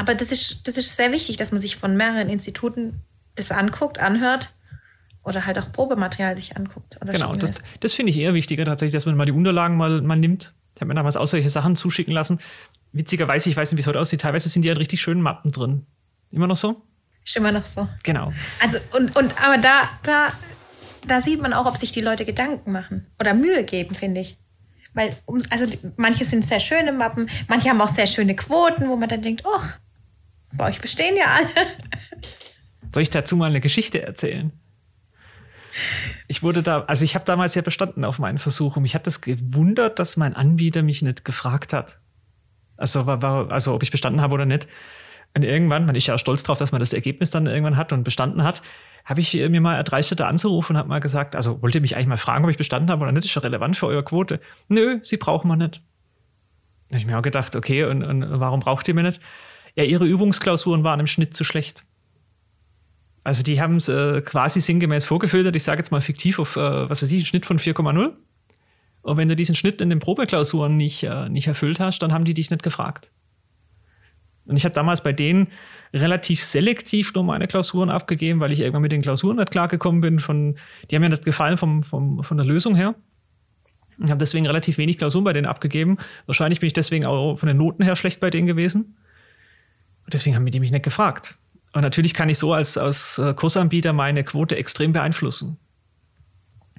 Aber 0.00 0.14
das 0.14 0.32
ist, 0.32 0.66
das 0.66 0.78
ist 0.78 0.96
sehr 0.96 1.12
wichtig, 1.12 1.36
dass 1.36 1.52
man 1.52 1.60
sich 1.60 1.76
von 1.76 1.94
mehreren 1.94 2.30
Instituten 2.30 3.02
das 3.34 3.52
anguckt, 3.52 3.98
anhört 3.98 4.54
oder 5.22 5.44
halt 5.44 5.58
auch 5.58 5.70
Probematerial 5.72 6.34
sich 6.36 6.56
anguckt. 6.56 6.98
genau, 7.04 7.36
das, 7.36 7.60
das 7.80 7.92
finde 7.92 8.08
ich 8.08 8.18
eher 8.18 8.32
wichtiger 8.32 8.64
tatsächlich, 8.64 8.94
dass 8.94 9.04
man 9.04 9.14
mal 9.14 9.26
die 9.26 9.32
Unterlagen 9.32 9.76
mal, 9.76 10.00
mal 10.00 10.16
nimmt. 10.16 10.54
Ich 10.74 10.80
habe 10.80 10.88
mir 10.88 10.94
damals 10.94 11.18
auch 11.18 11.26
solche 11.26 11.50
Sachen 11.50 11.76
zuschicken 11.76 12.14
lassen. 12.14 12.38
Witzigerweise, 12.92 13.50
ich 13.50 13.56
weiß 13.58 13.70
nicht, 13.70 13.76
wie 13.76 13.82
es 13.82 13.86
heute 13.86 14.00
aussieht, 14.00 14.22
teilweise 14.22 14.48
sind 14.48 14.62
die 14.62 14.68
ja 14.68 14.72
in 14.72 14.78
richtig 14.78 15.02
schönen 15.02 15.20
Mappen 15.20 15.52
drin. 15.52 15.84
Immer 16.30 16.46
noch 16.46 16.56
so? 16.56 16.80
Ist 17.26 17.36
immer 17.36 17.52
noch 17.52 17.66
so. 17.66 17.86
Genau. 18.02 18.32
Also, 18.62 18.78
und, 18.96 19.14
und 19.18 19.44
aber 19.44 19.58
da, 19.58 19.82
da, 20.02 20.32
da 21.06 21.20
sieht 21.20 21.42
man 21.42 21.52
auch, 21.52 21.66
ob 21.66 21.76
sich 21.76 21.92
die 21.92 22.00
Leute 22.00 22.24
Gedanken 22.24 22.72
machen 22.72 23.06
oder 23.20 23.34
Mühe 23.34 23.64
geben, 23.64 23.94
finde 23.94 24.22
ich. 24.22 24.38
Weil, 24.94 25.14
also 25.50 25.66
manche 25.96 26.24
sind 26.24 26.42
sehr 26.42 26.60
schöne 26.60 26.92
Mappen, 26.92 27.28
manche 27.48 27.68
haben 27.68 27.82
auch 27.82 27.88
sehr 27.88 28.06
schöne 28.06 28.34
Quoten, 28.34 28.88
wo 28.88 28.96
man 28.96 29.10
dann 29.10 29.20
denkt, 29.22 29.42
oh, 29.44 29.60
bei 30.52 30.68
euch 30.68 30.80
bestehen 30.80 31.16
ja 31.16 31.26
alle. 31.26 31.66
Soll 32.92 33.02
ich 33.02 33.10
dazu 33.10 33.36
mal 33.36 33.46
eine 33.46 33.60
Geschichte 33.60 34.02
erzählen? 34.02 34.52
Ich 36.26 36.42
wurde 36.42 36.62
da, 36.62 36.82
also 36.82 37.04
ich 37.04 37.14
habe 37.14 37.24
damals 37.24 37.54
ja 37.54 37.62
bestanden 37.62 38.04
auf 38.04 38.18
meinen 38.18 38.38
Versuch 38.38 38.76
und 38.76 38.82
mich 38.82 38.94
hat 38.94 39.06
das 39.06 39.20
gewundert, 39.20 39.98
dass 39.98 40.16
mein 40.16 40.34
Anbieter 40.34 40.82
mich 40.82 41.02
nicht 41.02 41.24
gefragt 41.24 41.72
hat. 41.72 42.00
Also, 42.76 43.06
war, 43.06 43.22
war, 43.22 43.50
also 43.52 43.74
ob 43.74 43.82
ich 43.82 43.90
bestanden 43.90 44.20
habe 44.20 44.34
oder 44.34 44.46
nicht. 44.46 44.66
Und 45.36 45.44
irgendwann, 45.44 45.86
man 45.86 45.94
ist 45.94 46.06
ja 46.06 46.18
stolz 46.18 46.42
drauf, 46.42 46.58
dass 46.58 46.72
man 46.72 46.80
das 46.80 46.92
Ergebnis 46.92 47.30
dann 47.30 47.46
irgendwann 47.46 47.76
hat 47.76 47.92
und 47.92 48.02
bestanden 48.02 48.42
hat, 48.42 48.62
habe 49.04 49.20
ich 49.20 49.34
mir 49.34 49.60
mal 49.60 49.76
erdreistet 49.76 50.20
anzurufen 50.20 50.74
und 50.74 50.78
habe 50.78 50.88
mal 50.88 50.98
gesagt, 50.98 51.36
also 51.36 51.62
wollt 51.62 51.74
ihr 51.74 51.80
mich 51.80 51.94
eigentlich 51.94 52.08
mal 52.08 52.16
fragen, 52.16 52.44
ob 52.44 52.50
ich 52.50 52.56
bestanden 52.56 52.90
habe 52.90 53.02
oder 53.02 53.12
nicht? 53.12 53.24
Ist 53.24 53.34
ja 53.34 53.42
relevant 53.42 53.76
für 53.76 53.86
eure 53.86 54.02
Quote. 54.02 54.40
Nö, 54.68 54.98
sie 55.02 55.16
brauchen 55.16 55.48
wir 55.48 55.56
nicht. 55.56 55.82
Da 56.88 56.94
habe 56.94 56.98
ich 56.98 57.06
mir 57.06 57.18
auch 57.18 57.22
gedacht, 57.22 57.54
okay, 57.54 57.84
und, 57.84 58.02
und 58.02 58.40
warum 58.40 58.60
braucht 58.60 58.88
ihr 58.88 58.94
mir 58.94 59.04
nicht? 59.04 59.20
Ja, 59.76 59.84
ihre 59.84 60.06
Übungsklausuren 60.06 60.84
waren 60.84 61.00
im 61.00 61.06
Schnitt 61.06 61.34
zu 61.34 61.44
schlecht. 61.44 61.84
Also 63.22 63.42
die 63.42 63.60
haben 63.60 63.76
es 63.76 63.88
äh, 63.88 64.22
quasi 64.22 64.60
sinngemäß 64.60 65.04
vorgefiltert. 65.04 65.54
Ich 65.54 65.62
sage 65.62 65.78
jetzt 65.78 65.90
mal 65.90 66.00
fiktiv 66.00 66.38
auf, 66.38 66.56
äh, 66.56 66.88
was 66.88 67.02
weiß 67.02 67.10
ich, 67.10 67.18
einen 67.18 67.26
Schnitt 67.26 67.46
von 67.46 67.58
4,0. 67.58 68.14
Und 69.02 69.16
wenn 69.16 69.28
du 69.28 69.36
diesen 69.36 69.54
Schnitt 69.54 69.80
in 69.80 69.90
den 69.90 69.98
Probeklausuren 69.98 70.76
nicht, 70.76 71.02
äh, 71.04 71.28
nicht 71.28 71.46
erfüllt 71.46 71.80
hast, 71.80 72.00
dann 72.00 72.12
haben 72.12 72.24
die 72.24 72.34
dich 72.34 72.50
nicht 72.50 72.62
gefragt. 72.62 73.10
Und 74.46 74.56
ich 74.56 74.64
habe 74.64 74.74
damals 74.74 75.02
bei 75.02 75.12
denen 75.12 75.48
relativ 75.92 76.42
selektiv 76.42 77.12
nur 77.14 77.24
meine 77.24 77.46
Klausuren 77.46 77.90
abgegeben, 77.90 78.40
weil 78.40 78.52
ich 78.52 78.60
irgendwann 78.60 78.82
mit 78.82 78.92
den 78.92 79.02
Klausuren 79.02 79.36
nicht 79.36 79.50
klargekommen 79.50 80.00
bin. 80.00 80.18
Von, 80.18 80.56
die 80.90 80.96
haben 80.96 81.02
mir 81.02 81.08
nicht 81.08 81.24
gefallen 81.24 81.56
vom, 81.58 81.82
vom, 81.82 82.24
von 82.24 82.36
der 82.36 82.46
Lösung 82.46 82.74
her. 82.74 82.94
Ich 84.02 84.10
habe 84.10 84.18
deswegen 84.18 84.46
relativ 84.46 84.78
wenig 84.78 84.98
Klausuren 84.98 85.24
bei 85.24 85.32
denen 85.34 85.46
abgegeben. 85.46 85.98
Wahrscheinlich 86.26 86.60
bin 86.60 86.68
ich 86.68 86.72
deswegen 86.72 87.04
auch 87.04 87.36
von 87.36 87.46
den 87.46 87.58
Noten 87.58 87.82
her 87.82 87.96
schlecht 87.96 88.18
bei 88.18 88.30
denen 88.30 88.46
gewesen. 88.46 88.96
Und 90.10 90.14
deswegen 90.14 90.34
haben 90.34 90.44
die 90.44 90.58
mich 90.58 90.72
nicht 90.72 90.82
gefragt. 90.82 91.36
Und 91.72 91.82
natürlich 91.82 92.14
kann 92.14 92.28
ich 92.28 92.36
so 92.36 92.52
als, 92.52 92.76
als 92.76 93.18
äh, 93.18 93.32
Kursanbieter 93.32 93.92
meine 93.92 94.24
Quote 94.24 94.56
extrem 94.56 94.92
beeinflussen. 94.92 95.56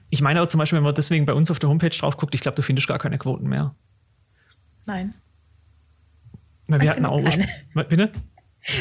Ich 0.09 0.21
meine 0.21 0.41
auch 0.41 0.47
zum 0.47 0.57
Beispiel, 0.57 0.75
wenn 0.75 0.83
man 0.83 0.93
deswegen 0.93 1.25
bei 1.25 1.31
uns 1.31 1.49
auf 1.49 1.57
der 1.57 1.69
Homepage 1.69 1.97
drauf 1.97 2.17
guckt, 2.17 2.35
ich 2.35 2.41
glaube, 2.41 2.57
du 2.57 2.61
findest 2.61 2.89
gar 2.89 2.99
keine 2.99 3.17
Quoten 3.17 3.47
mehr. 3.47 3.73
Nein. 4.85 5.15
Na, 6.67 6.81
wir 6.81 6.89
hatten 6.89 7.05
auch 7.05 7.23
keine. 7.23 7.47
Bitte? 7.87 8.11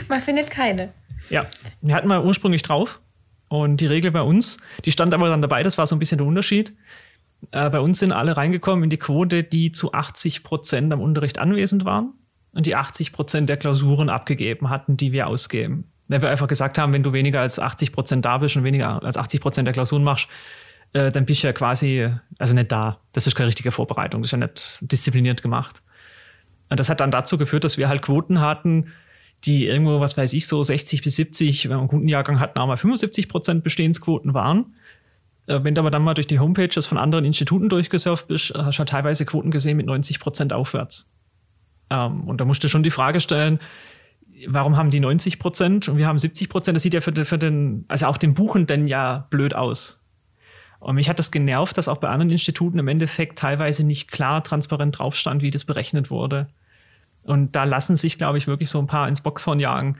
Man 0.08 0.20
findet 0.20 0.50
keine. 0.50 0.92
Ja, 1.28 1.46
wir 1.80 1.94
hatten 1.94 2.08
mal 2.08 2.24
ursprünglich 2.24 2.64
drauf. 2.64 3.00
Und 3.46 3.76
die 3.76 3.86
Regel 3.86 4.10
bei 4.10 4.22
uns, 4.22 4.56
die 4.84 4.90
stand 4.90 5.14
aber 5.14 5.28
dann 5.28 5.42
dabei, 5.42 5.62
das 5.62 5.78
war 5.78 5.86
so 5.86 5.94
ein 5.94 6.00
bisschen 6.00 6.18
der 6.18 6.26
Unterschied. 6.26 6.76
Äh, 7.52 7.70
bei 7.70 7.78
uns 7.78 8.00
sind 8.00 8.10
alle 8.10 8.36
reingekommen 8.36 8.82
in 8.82 8.90
die 8.90 8.98
Quote, 8.98 9.44
die 9.44 9.70
zu 9.70 9.92
80 9.92 10.42
Prozent 10.42 10.92
am 10.92 11.00
Unterricht 11.00 11.38
anwesend 11.38 11.84
waren 11.84 12.14
und 12.52 12.66
die 12.66 12.74
80 12.74 13.12
Prozent 13.12 13.48
der 13.48 13.56
Klausuren 13.56 14.08
abgegeben 14.08 14.70
hatten, 14.70 14.96
die 14.96 15.12
wir 15.12 15.26
ausgeben. 15.26 15.84
Wenn 16.08 16.22
wir 16.22 16.30
einfach 16.30 16.48
gesagt 16.48 16.78
haben, 16.78 16.92
wenn 16.92 17.02
du 17.02 17.12
weniger 17.12 17.40
als 17.40 17.58
80 17.58 17.92
Prozent 17.92 18.24
da 18.24 18.38
bist 18.38 18.56
und 18.56 18.64
weniger 18.64 19.02
als 19.02 19.16
80 19.16 19.40
Prozent 19.40 19.66
der 19.66 19.72
Klausuren 19.72 20.02
machst, 20.02 20.28
äh, 20.92 21.12
dann 21.12 21.24
bist 21.24 21.42
du 21.42 21.46
ja 21.46 21.52
quasi, 21.52 22.08
also 22.38 22.54
nicht 22.54 22.72
da. 22.72 22.98
Das 23.12 23.26
ist 23.26 23.36
keine 23.36 23.48
richtige 23.48 23.70
Vorbereitung, 23.70 24.22
das 24.22 24.28
ist 24.28 24.32
ja 24.32 24.38
nicht 24.38 24.78
diszipliniert 24.80 25.42
gemacht. 25.42 25.82
Und 26.68 26.80
das 26.80 26.88
hat 26.88 27.00
dann 27.00 27.10
dazu 27.10 27.38
geführt, 27.38 27.64
dass 27.64 27.78
wir 27.78 27.88
halt 27.88 28.02
Quoten 28.02 28.40
hatten, 28.40 28.92
die 29.44 29.66
irgendwo, 29.66 30.00
was 30.00 30.16
weiß 30.16 30.32
ich, 30.34 30.46
so 30.46 30.62
60 30.62 31.02
bis 31.02 31.16
70, 31.16 31.64
wenn 31.64 31.76
wir 31.76 31.78
einen 31.78 31.88
guten 31.88 32.08
Jahrgang 32.08 32.40
hatten, 32.40 32.58
auch 32.58 32.66
mal 32.66 32.76
75 32.76 33.28
Prozent 33.28 33.64
Bestehensquoten 33.64 34.34
waren. 34.34 34.74
Äh, 35.46 35.60
wenn 35.62 35.74
du 35.74 35.80
aber 35.80 35.90
dann 35.90 36.02
mal 36.02 36.14
durch 36.14 36.26
die 36.26 36.38
Homepages 36.38 36.86
von 36.86 36.98
anderen 36.98 37.24
Instituten 37.24 37.68
durchgesurft 37.68 38.28
bist, 38.28 38.52
hast 38.54 38.76
du 38.76 38.80
halt 38.80 38.88
teilweise 38.88 39.24
Quoten 39.24 39.50
gesehen 39.50 39.76
mit 39.76 39.86
90 39.86 40.20
Prozent 40.20 40.52
aufwärts. 40.52 41.09
Ähm, 41.90 42.24
und 42.24 42.40
da 42.40 42.44
musst 42.44 42.64
du 42.64 42.68
schon 42.68 42.82
die 42.82 42.90
Frage 42.90 43.20
stellen, 43.20 43.58
warum 44.46 44.76
haben 44.76 44.90
die 44.90 45.00
90 45.00 45.38
Prozent 45.38 45.88
und 45.88 45.98
wir 45.98 46.06
haben 46.06 46.18
70 46.18 46.48
Prozent? 46.48 46.76
Das 46.76 46.82
sieht 46.82 46.94
ja 46.94 47.00
für 47.00 47.12
den, 47.12 47.24
für 47.24 47.38
den, 47.38 47.84
also 47.88 48.06
auch 48.06 48.16
den 48.16 48.34
Buchenden 48.34 48.86
ja 48.86 49.26
blöd 49.30 49.54
aus. 49.54 50.04
Und 50.78 50.94
mich 50.94 51.10
hat 51.10 51.18
das 51.18 51.30
genervt, 51.30 51.76
dass 51.76 51.88
auch 51.88 51.98
bei 51.98 52.08
anderen 52.08 52.30
Instituten 52.30 52.78
im 52.78 52.88
Endeffekt 52.88 53.38
teilweise 53.38 53.84
nicht 53.84 54.10
klar 54.10 54.42
transparent 54.42 54.98
drauf 54.98 55.14
stand, 55.14 55.42
wie 55.42 55.50
das 55.50 55.66
berechnet 55.66 56.10
wurde. 56.10 56.48
Und 57.22 57.54
da 57.54 57.64
lassen 57.64 57.96
sich, 57.96 58.16
glaube 58.16 58.38
ich, 58.38 58.46
wirklich 58.46 58.70
so 58.70 58.78
ein 58.78 58.86
paar 58.86 59.06
ins 59.06 59.20
Boxhorn 59.20 59.60
jagen. 59.60 59.98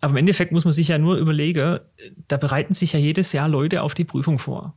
Aber 0.00 0.12
im 0.12 0.18
Endeffekt 0.18 0.52
muss 0.52 0.64
man 0.64 0.72
sich 0.72 0.88
ja 0.88 0.98
nur 0.98 1.16
überlegen, 1.16 1.80
da 2.28 2.36
bereiten 2.36 2.72
sich 2.72 2.92
ja 2.92 3.00
jedes 3.00 3.32
Jahr 3.32 3.48
Leute 3.48 3.82
auf 3.82 3.94
die 3.94 4.04
Prüfung 4.04 4.38
vor. 4.38 4.74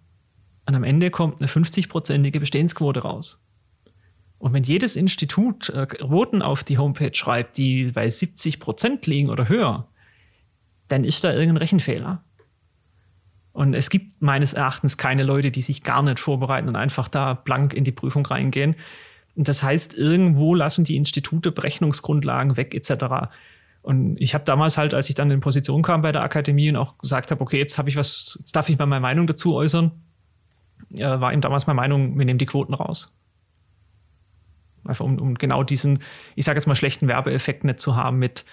Und 0.65 0.73
am 0.73 0.83
Ende 0.83 1.11
kommt 1.11 1.39
eine 1.39 1.47
50-prozentige 1.47 2.39
Bestehensquote 2.39 3.01
raus. 3.01 3.39
Und 4.45 4.53
wenn 4.53 4.62
jedes 4.62 4.95
Institut 4.95 5.69
äh, 5.69 5.88
Quoten 5.88 6.43
auf 6.43 6.63
die 6.63 6.77
Homepage 6.77 7.15
schreibt, 7.15 7.58
die 7.58 7.91
bei 7.91 8.08
70 8.08 8.60
Prozent 8.60 9.08
liegen 9.08 9.31
oder 9.31 9.49
höher, 9.49 9.88
dann 10.88 11.03
ist 11.03 11.23
da 11.23 11.34
irgendein 11.34 11.58
Rechenfehler. 11.58 12.23
Und 13.53 13.73
es 13.73 13.89
gibt 13.89 14.21
meines 14.21 14.53
Erachtens 14.53 14.99
keine 14.99 15.23
Leute, 15.23 15.49
die 15.49 15.63
sich 15.63 15.81
gar 15.81 16.03
nicht 16.03 16.19
vorbereiten 16.19 16.67
und 16.69 16.75
einfach 16.75 17.08
da 17.08 17.34
blank 17.34 17.73
in 17.73 17.86
die 17.86 17.91
Prüfung 17.91 18.23
reingehen. 18.23 18.75
Und 19.36 19.47
das 19.47 19.63
heißt, 19.63 19.97
irgendwo 19.97 20.53
lassen 20.53 20.86
die 20.86 20.95
Institute 20.95 21.51
Berechnungsgrundlagen 21.51 22.55
weg 22.55 22.75
etc. 22.75 23.34
Und 23.81 24.21
ich 24.21 24.36
habe 24.36 24.43
damals 24.43 24.77
halt, 24.77 24.93
als 24.93 25.10
ich 25.10 25.15
dann 25.15 25.31
in 25.31 25.39
Position 25.39 25.81
kam 25.81 26.03
bei 26.03 26.12
der 26.12 26.21
Akademie 26.21 26.69
und 26.69 26.75
auch 26.75 26.99
gesagt 26.99 27.31
habe, 27.31 27.41
okay, 27.41 27.58
jetzt 27.58 27.79
habe 27.79 27.89
ich 27.89 27.95
was, 27.95 28.38
jetzt 28.38 28.55
darf 28.55 28.69
ich 28.69 28.77
mal 28.77 28.86
meine 28.86 29.01
Meinung 29.01 29.25
dazu 29.25 29.55
äußern, 29.55 29.91
äh, 30.93 31.19
war 31.19 31.34
ihm 31.34 31.41
damals 31.41 31.65
meine 31.65 31.77
Meinung, 31.77 32.15
wir 32.15 32.25
nehmen 32.25 32.38
die 32.38 32.45
Quoten 32.45 32.75
raus. 32.75 33.12
Einfach 34.85 35.05
um, 35.05 35.19
um 35.19 35.35
genau 35.35 35.63
diesen, 35.63 35.99
ich 36.35 36.45
sage 36.45 36.57
jetzt 36.57 36.67
mal, 36.67 36.75
schlechten 36.75 37.07
Werbeeffekt 37.07 37.63
nicht 37.63 37.79
zu 37.79 37.95
haben, 37.95 38.17
mit, 38.19 38.45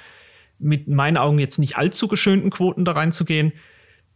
mit 0.59 0.89
meinen 0.89 1.17
Augen 1.17 1.39
jetzt 1.39 1.59
nicht 1.59 1.77
allzu 1.77 2.09
geschönten 2.09 2.51
Quoten 2.51 2.85
da 2.85 2.93
reinzugehen, 2.93 3.53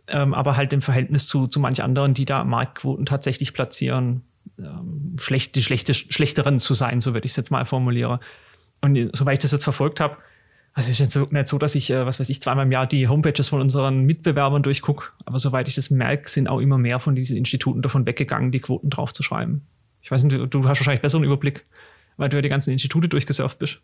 ähm, 0.09 0.35
aber 0.35 0.57
halt 0.57 0.72
im 0.72 0.83
Verhältnis 0.83 1.26
zu, 1.26 1.46
zu 1.46 1.61
manch 1.61 1.83
anderen, 1.83 2.14
die 2.14 2.24
da 2.24 2.44
Marktquoten 2.44 3.07
tatsächlich 3.07 3.52
platzieren, 3.52 4.22
ähm, 4.59 5.16
schlecht, 5.18 5.55
die 5.57 5.62
schlechte, 5.62 5.94
schlechteren 5.94 6.59
zu 6.59 6.74
sein, 6.74 7.00
so 7.00 7.14
würde 7.14 7.26
ich 7.26 7.33
es 7.33 7.37
jetzt 7.37 7.50
mal 7.50 7.64
formulieren. 7.64 8.18
Und 8.81 9.11
soweit 9.16 9.35
ich 9.35 9.42
das 9.42 9.52
jetzt 9.52 9.64
verfolgt 9.64 10.00
habe, 10.00 10.16
also 10.76 10.90
es 10.90 11.00
ist 11.00 11.14
jetzt 11.14 11.33
nicht 11.33 11.48
so, 11.48 11.57
dass 11.57 11.74
ich, 11.74 11.90
äh, 11.90 12.05
was 12.05 12.20
weiß 12.20 12.29
ich, 12.29 12.42
zweimal 12.42 12.66
im 12.66 12.72
Jahr 12.72 12.87
die 12.87 13.09
Homepages 13.09 13.48
von 13.48 13.62
unseren 13.62 14.05
Mitbewerbern 14.05 14.62
durchgucke, 14.62 15.09
aber 15.24 15.38
soweit 15.38 15.68
ich 15.68 15.74
das 15.74 15.88
merke, 15.90 16.29
sind 16.29 16.48
auch 16.48 16.61
immer 16.61 16.76
mehr 16.76 16.98
von 17.00 17.16
diesen 17.16 17.37
Instituten 17.37 17.81
davon 17.81 18.05
weggegangen, 18.05 18.52
die 18.52 18.61
Quoten 18.61 18.90
draufzuschreiben. 18.90 19.62
Ich 20.02 20.11
weiß 20.11 20.22
nicht, 20.24 20.37
du 20.37 20.59
hast 20.61 20.79
wahrscheinlich 20.79 21.00
besseren 21.00 21.24
Überblick 21.24 21.64
weil 22.16 22.29
du 22.29 22.37
ja 22.37 22.42
die 22.42 22.48
ganzen 22.48 22.70
Institute 22.70 23.09
durchgesurft 23.09 23.59
bist. 23.59 23.81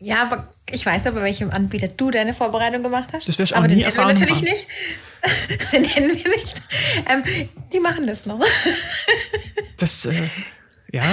Ja, 0.00 0.22
aber 0.22 0.48
ich 0.70 0.86
weiß 0.86 1.08
aber, 1.08 1.22
welchem 1.22 1.50
Anbieter 1.50 1.88
du 1.88 2.10
deine 2.10 2.34
Vorbereitung 2.34 2.84
gemacht 2.84 3.08
hast. 3.12 3.26
Das 3.26 3.38
wirst 3.38 3.52
du 3.52 3.56
aber 3.56 3.64
auch 3.64 3.68
den 3.68 3.78
nie 3.78 3.82
wir 3.82 3.86
erfahren. 3.86 4.14
natürlich 4.14 4.42
nicht. 4.42 4.68
den 5.72 5.82
nennen 5.82 6.10
wir 6.10 6.30
nicht. 6.30 6.62
Ähm, 7.08 7.24
die 7.72 7.80
machen 7.80 8.06
das 8.06 8.26
noch. 8.26 8.40
Das, 9.76 10.06
äh, 10.06 10.28
ja. 10.90 11.04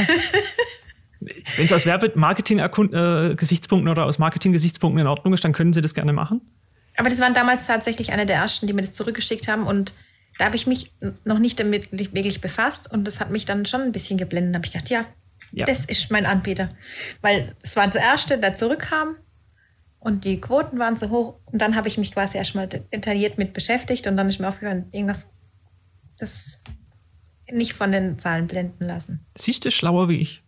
Wenn 1.19 1.65
es 1.65 1.71
aus 1.71 1.85
Werbemarketing-Gesichtspunkten 1.85 3.87
äh, 3.87 3.91
oder 3.91 4.07
aus 4.07 4.17
Marketing-Gesichtspunkten 4.17 4.99
in 4.99 5.05
Ordnung 5.05 5.35
ist, 5.35 5.43
dann 5.43 5.53
können 5.53 5.71
Sie 5.71 5.83
das 5.83 5.93
gerne 5.93 6.13
machen. 6.13 6.41
Aber 6.97 7.09
das 7.09 7.19
waren 7.19 7.35
damals 7.35 7.67
tatsächlich 7.67 8.11
eine 8.11 8.25
der 8.25 8.37
ersten, 8.37 8.65
die 8.65 8.73
mir 8.73 8.81
das 8.81 8.93
zurückgeschickt 8.93 9.47
haben 9.47 9.67
und 9.67 9.93
da 10.37 10.45
habe 10.45 10.55
ich 10.55 10.67
mich 10.67 10.93
noch 11.23 11.39
nicht 11.39 11.59
damit 11.59 11.91
wirklich 11.91 12.41
befasst 12.41 12.91
und 12.91 13.05
das 13.05 13.19
hat 13.19 13.31
mich 13.31 13.45
dann 13.45 13.65
schon 13.65 13.81
ein 13.81 13.91
bisschen 13.91 14.17
geblendet. 14.17 14.53
Da 14.53 14.57
habe 14.57 14.65
ich 14.65 14.73
gedacht, 14.73 14.89
ja, 14.89 15.05
ja, 15.51 15.65
das 15.65 15.85
ist 15.85 16.11
mein 16.11 16.25
Anbieter. 16.25 16.69
Weil 17.21 17.55
es 17.61 17.75
war 17.75 17.87
der 17.87 18.01
erste, 18.01 18.37
der 18.37 18.55
zurückkam 18.55 19.17
und 19.99 20.25
die 20.25 20.41
Quoten 20.41 20.77
waren 20.77 20.97
so 20.97 21.09
hoch 21.09 21.39
und 21.45 21.61
dann 21.61 21.75
habe 21.75 21.87
ich 21.87 21.97
mich 21.97 22.11
quasi 22.11 22.37
erstmal 22.37 22.67
detailliert 22.67 23.37
mit 23.37 23.53
beschäftigt 23.53 24.07
und 24.07 24.17
dann 24.17 24.27
ist 24.27 24.39
mir 24.39 24.49
aufgefallen, 24.49 24.87
irgendwas, 24.91 25.27
das 26.19 26.61
nicht 27.49 27.73
von 27.73 27.91
den 27.91 28.19
Zahlen 28.19 28.47
blenden 28.47 28.85
lassen. 28.85 29.25
Siehst 29.37 29.65
du, 29.65 29.71
schlauer 29.71 30.09
wie 30.09 30.19
ich. 30.19 30.43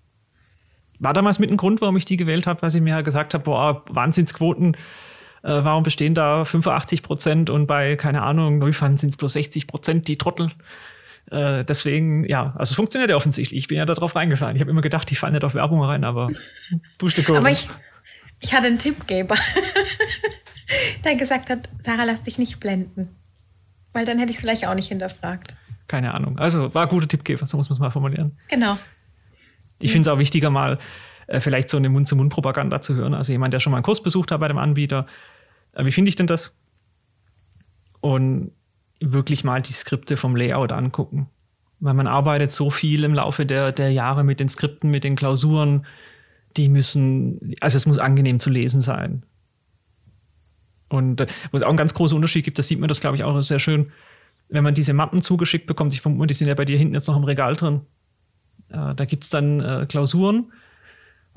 War 1.00 1.14
damals 1.14 1.40
mit 1.40 1.52
ein 1.52 1.58
Grund, 1.58 1.80
warum 1.82 1.96
ich 1.96 2.06
die 2.06 2.18
gewählt 2.18 2.48
habe, 2.48 2.62
weil 2.62 2.74
ich 2.74 2.82
mir 2.82 3.04
gesagt 3.04 3.34
habe, 3.34 3.44
boah, 3.44 3.86
Wahnsinnsquoten, 3.88 4.76
äh, 5.44 5.50
warum 5.64 5.84
bestehen 5.84 6.14
da 6.14 6.46
85 6.46 7.04
Prozent 7.04 7.50
und 7.50 7.68
bei, 7.68 7.96
keine 7.96 8.24
Ahnung, 8.24 8.58
Neufund 8.58 9.00
sind 9.00 9.10
es 9.10 9.18
bloß 9.18 9.34
60 9.34 9.68
Prozent, 9.68 10.08
die 10.08 10.18
Trottel. 10.18 10.52
Äh, 11.32 11.66
deswegen, 11.66 12.28
ja, 12.28 12.54
also 12.58 12.72
es 12.72 12.76
funktioniert 12.76 13.10
ja 13.10 13.18
offensichtlich. 13.18 13.60
Ich 13.60 13.68
bin 13.68 13.78
ja 13.78 13.86
da 13.86 13.94
drauf 13.94 14.16
reingefallen. 14.16 14.56
Ich 14.56 14.62
habe 14.62 14.72
immer 14.72 14.82
gedacht, 14.82 15.12
ich 15.12 15.20
falle 15.20 15.34
nicht 15.34 15.44
auf 15.44 15.56
Werbung 15.56 15.84
rein, 15.84 16.04
aber 16.04 16.28
Pustekuchen. 16.98 17.38
Aber 17.38 17.52
ich, 17.52 17.70
ich 18.40 18.54
hatte 18.54 18.68
einen 18.68 18.80
Tippgeber, 18.80 19.36
der 21.04 21.16
gesagt 21.16 21.50
hat, 21.50 21.70
Sarah, 21.80 22.06
lass 22.06 22.24
dich 22.24 22.38
nicht 22.38 22.60
blenden. 22.60 23.10
Weil 23.94 24.06
dann 24.06 24.20
hätte 24.20 24.32
ich 24.32 24.38
es 24.38 24.42
vielleicht 24.42 24.68
auch 24.68 24.76
nicht 24.76 24.90
hinterfragt. 24.90 25.56
Keine 25.88 26.14
Ahnung. 26.14 26.38
Also 26.38 26.74
war 26.74 26.84
ein 26.84 26.90
guter 26.90 27.08
Tippgeber, 27.08 27.48
so 27.48 27.58
muss 27.58 27.70
man 27.70 27.76
es 27.76 27.80
mal 27.80 27.90
formulieren. 27.90 28.38
Genau. 28.50 28.78
Ich 29.80 29.92
finde 29.92 30.10
es 30.10 30.14
auch 30.14 30.20
wichtiger, 30.20 30.50
mal 30.50 30.78
äh, 31.28 31.40
vielleicht 31.40 31.70
so 31.70 31.78
eine 31.78 31.90
Mund-zu-Mund-Propaganda 31.90 32.82
zu 32.82 32.96
hören. 32.96 33.14
Also 33.14 33.32
jemand, 33.32 33.54
der 33.54 33.60
schon 33.60 33.72
mal 33.72 33.78
einen 33.78 33.84
Kurs 33.84 34.02
besucht 34.02 34.32
hat 34.32 34.40
bei 34.40 34.48
dem 34.48 34.58
Anbieter. 34.58 35.06
Äh, 35.74 35.86
wie 35.86 35.92
finde 35.92 36.10
ich 36.10 36.16
denn 36.16 36.28
das? 36.28 36.56
Und 38.00 38.52
wirklich 39.00 39.44
mal 39.44 39.62
die 39.62 39.74
Skripte 39.74 40.18
vom 40.18 40.36
Layout 40.36 40.72
angucken. 40.72 41.30
Weil 41.80 41.94
man 41.94 42.08
arbeitet 42.08 42.52
so 42.52 42.72
viel 42.72 43.04
im 43.04 43.14
Laufe 43.14 43.46
der, 43.46 43.72
der 43.72 43.92
Jahre 43.92 44.24
mit 44.24 44.40
den 44.40 44.50
Skripten, 44.50 44.90
mit 44.90 45.04
den 45.04 45.16
Klausuren. 45.16 45.86
Die 46.56 46.70
müssen, 46.70 47.56
also 47.62 47.78
es 47.78 47.86
muss 47.86 48.00
angenehm 48.00 48.40
zu 48.40 48.50
lesen 48.50 48.82
sein. 48.82 49.24
Und 50.90 51.22
wo 51.52 51.58
es 51.58 51.64
auch 51.64 51.70
einen 51.70 51.78
ganz 51.78 51.94
großen 51.94 52.16
Unterschied 52.16 52.46
gibt, 52.46 52.58
das 52.58 52.68
sieht 52.68 52.80
man 52.80 52.88
das, 52.88 53.02
glaube 53.02 53.18
ich, 53.18 53.24
auch 53.24 53.40
sehr 53.42 53.60
schön, 53.60 53.92
wenn 54.50 54.64
man 54.64 54.74
diese 54.74 54.94
Mappen 54.94 55.22
zugeschickt 55.22 55.68
bekommt. 55.68 55.94
Ich 55.94 56.02
vermute, 56.02 56.28
die 56.28 56.34
sind 56.34 56.48
ja 56.48 56.56
bei 56.56 56.66
dir 56.66 56.78
hinten 56.78 56.94
jetzt 56.94 57.08
noch 57.08 57.18
im 57.18 57.26
Regal 57.26 57.56
drin. 57.56 57.82
Äh, 58.70 58.96
da 58.96 59.06
gibt 59.06 59.26
es 59.26 59.30
dann 59.30 59.60
äh, 59.60 59.86
Klausuren. 59.88 60.52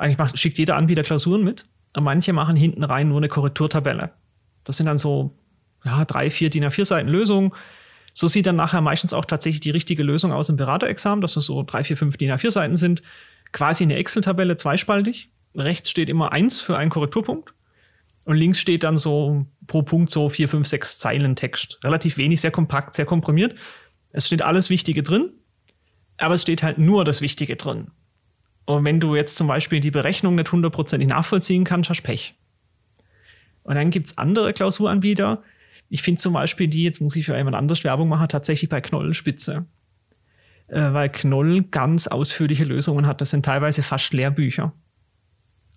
Eigentlich 0.01 0.19
macht, 0.19 0.39
schickt 0.39 0.59
jeder 0.59 0.77
Anbieter 0.77 1.03
Klausuren 1.03 1.45
mit. 1.45 1.67
Und 1.97 2.05
manche 2.05 2.33
machen 2.33 2.57
hinten 2.57 2.85
rein 2.85 3.09
nur 3.09 3.19
eine 3.19 3.29
Korrekturtabelle. 3.29 4.13
Das 4.65 4.77
sind 4.77 4.87
dann 4.87 4.99
so 4.99 5.37
ja, 5.85 6.05
drei, 6.05 6.31
vier 6.31 6.51
DIN 6.51 6.65
A4 6.65 6.85
Seiten 6.85 7.09
Lösung. 7.09 7.55
So 8.13 8.29
sieht 8.29 8.47
dann 8.47 8.57
nachher 8.57 8.81
meistens 8.81 9.13
auch 9.13 9.25
tatsächlich 9.25 9.61
die 9.61 9.71
richtige 9.71 10.03
Lösung 10.03 10.33
aus 10.33 10.49
im 10.49 10.57
Beraterexamen, 10.57 11.21
dass 11.21 11.35
das 11.35 11.47
so 11.47 11.63
drei, 11.63 11.85
vier, 11.85 11.97
fünf 11.97 12.17
DIN 12.17 12.33
A4 12.33 12.51
Seiten 12.51 12.77
sind. 12.77 13.03
Quasi 13.53 13.85
eine 13.85 13.97
Excel-Tabelle 13.97 14.57
zweispaltig. 14.57 15.31
Rechts 15.55 15.91
steht 15.91 16.09
immer 16.09 16.33
eins 16.33 16.61
für 16.61 16.77
einen 16.77 16.91
Korrekturpunkt. 16.91 17.53
Und 18.25 18.37
links 18.37 18.61
steht 18.61 18.85
dann 18.85 18.99
so 18.99 19.47
pro 19.67 19.83
Punkt 19.83 20.11
so 20.11 20.29
vier, 20.29 20.49
fünf, 20.49 20.67
sechs 20.67 20.99
Zeilen 20.99 21.37
Text. 21.37 21.79
Relativ 21.83 22.17
wenig, 22.17 22.41
sehr 22.41 22.51
kompakt, 22.51 22.95
sehr 22.95 23.07
komprimiert. 23.07 23.55
Es 24.13 24.27
steht 24.27 24.43
alles 24.43 24.71
Wichtige 24.71 25.03
drin, 25.03 25.33
aber 26.19 26.35
es 26.35 26.43
steht 26.43 26.63
halt 26.63 26.79
nur 26.79 27.05
das 27.05 27.23
Wichtige 27.23 27.57
drin. 27.57 27.91
Und 28.77 28.85
wenn 28.85 29.01
du 29.01 29.17
jetzt 29.17 29.37
zum 29.37 29.47
Beispiel 29.47 29.81
die 29.81 29.91
Berechnung 29.91 30.35
nicht 30.35 30.53
hundertprozentig 30.53 31.09
nachvollziehen 31.09 31.65
kannst, 31.65 31.91
hast 31.91 32.03
Pech. 32.03 32.35
Und 33.63 33.75
dann 33.75 33.91
gibt's 33.91 34.19
andere 34.19 34.53
Klausuranbieter, 34.53 35.43
ich 35.93 36.03
finde 36.03 36.21
zum 36.21 36.33
Beispiel 36.33 36.69
die, 36.69 36.85
jetzt 36.85 37.01
muss 37.01 37.17
ich 37.17 37.27
für 37.27 37.37
jemand 37.37 37.57
anders 37.57 37.83
Werbung 37.83 38.09
machen, 38.09 38.29
tatsächlich 38.29 38.71
bei 38.71 38.81
Knollenspitze. 38.81 39.67
Äh, 40.69 40.93
weil 40.93 41.09
Knoll 41.11 41.65
ganz 41.65 42.07
ausführliche 42.07 42.65
Lösungen 42.65 43.07
hat. 43.07 43.21
Das 43.21 43.31
sind 43.31 43.45
teilweise 43.45 43.83
fast 43.83 44.13
Lehrbücher. 44.13 44.73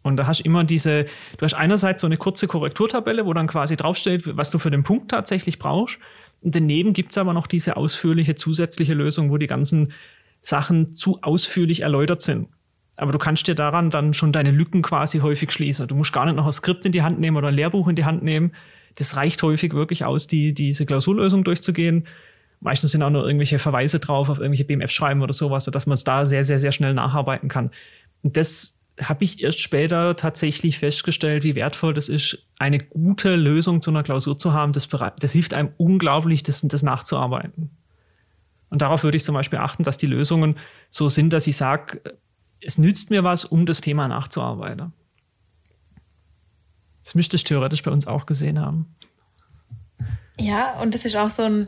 Und 0.04 0.18
da 0.18 0.28
hast 0.28 0.42
du 0.42 0.44
immer 0.44 0.64
diese, 0.66 1.06
du 1.38 1.46
hast 1.46 1.56
einerseits 1.56 2.02
so 2.02 2.08
eine 2.08 2.18
kurze 2.18 2.46
Korrekturtabelle, 2.46 3.26
wo 3.26 3.34
dann 3.34 3.48
quasi 3.48 3.76
draufsteht, 3.76 4.38
was 4.38 4.52
du 4.52 4.60
für 4.60 4.70
den 4.70 4.84
Punkt 4.84 5.10
tatsächlich 5.10 5.58
brauchst. 5.58 5.98
Und 6.42 6.54
daneben 6.54 6.94
gibt's 6.94 7.18
aber 7.18 7.34
noch 7.34 7.48
diese 7.48 7.76
ausführliche 7.76 8.36
zusätzliche 8.36 8.94
Lösung, 8.94 9.32
wo 9.32 9.38
die 9.38 9.48
ganzen 9.48 9.94
Sachen 10.42 10.94
zu 10.94 11.20
ausführlich 11.24 11.82
erläutert 11.82 12.22
sind. 12.22 12.50
Aber 12.98 13.12
du 13.12 13.18
kannst 13.18 13.48
dir 13.48 13.56
daran 13.56 13.90
dann 13.90 14.14
schon 14.14 14.32
deine 14.32 14.52
Lücken 14.52 14.82
quasi 14.82 15.20
häufig 15.20 15.52
schließen. 15.52 15.88
Du 15.88 15.96
musst 15.96 16.14
gar 16.14 16.26
nicht 16.26 16.36
noch 16.36 16.46
ein 16.46 16.52
Skript 16.52 16.86
in 16.86 16.92
die 16.92 17.02
Hand 17.02 17.20
nehmen 17.20 17.38
oder 17.38 17.48
ein 17.48 17.56
Lehrbuch 17.56 17.88
in 17.88 17.96
die 17.96 18.06
Hand 18.06 18.24
nehmen, 18.24 18.54
das 18.96 19.16
reicht 19.16 19.42
häufig 19.42 19.74
wirklich 19.74 20.06
aus, 20.06 20.28
die, 20.28 20.54
diese 20.54 20.86
Klausurlösung 20.86 21.44
durchzugehen. 21.44 22.08
Meistens 22.60 22.92
sind 22.92 23.04
auch 23.04 23.10
nur 23.10 23.26
irgendwelche 23.26 23.60
Verweise 23.60 24.00
drauf 24.00 24.30
auf 24.30 24.38
irgendwelche 24.38 24.66
BMF-Schreiben 24.66 25.22
oder 25.22 25.34
sowas, 25.34 25.66
sodass 25.66 25.86
man 25.86 25.96
es 25.96 26.04
da 26.04 26.26
sehr, 26.26 26.44
sehr, 26.44 26.60
sehr 26.60 26.72
schnell 26.72 26.94
nacharbeiten 26.94 27.50
kann. 27.50 27.72
Und 28.22 28.38
das 28.38 28.80
habe 29.02 29.24
ich 29.24 29.44
erst 29.44 29.60
später 29.60 30.16
tatsächlich 30.16 30.78
festgestellt, 30.78 31.44
wie 31.44 31.56
wertvoll 31.56 31.94
das 31.94 32.10
ist, 32.10 32.46
eine 32.60 32.78
gute 32.78 33.36
Lösung 33.36 33.82
zu 33.82 33.90
einer 33.90 34.04
Klausur 34.04 34.38
zu 34.38 34.54
haben. 34.54 34.72
Das, 34.72 34.88
das 35.20 35.32
hilft 35.32 35.54
einem 35.56 35.72
unglaublich, 35.78 36.44
das, 36.44 36.62
das 36.62 36.84
nachzuarbeiten. 36.84 37.72
Und 38.70 38.82
darauf 38.82 39.04
würde 39.04 39.18
ich 39.18 39.24
zum 39.24 39.36
Beispiel 39.36 39.60
achten, 39.60 39.84
dass 39.84 39.98
die 39.98 40.06
Lösungen 40.08 40.56
so 40.90 41.10
sind, 41.10 41.34
dass 41.34 41.48
ich 41.48 41.58
sage, 41.58 42.02
es 42.66 42.78
nützt 42.78 43.10
mir 43.10 43.24
was, 43.24 43.46
um 43.46 43.66
das 43.66 43.82
Thema 43.82 44.08
nachzuarbeiten. 44.08 44.94
Das 47.04 47.16
müsste 47.16 47.36
ich 47.36 47.44
theoretisch 47.44 47.84
bei 47.84 47.92
uns 47.92 48.08
auch 48.08 48.26
gesehen 48.26 48.60
haben. 48.60 48.96
Ja, 50.38 50.80
und 50.82 50.96
das 50.96 51.06
ist 51.06 51.16
auch 51.16 51.30
so 51.30 51.44
ein, 51.44 51.68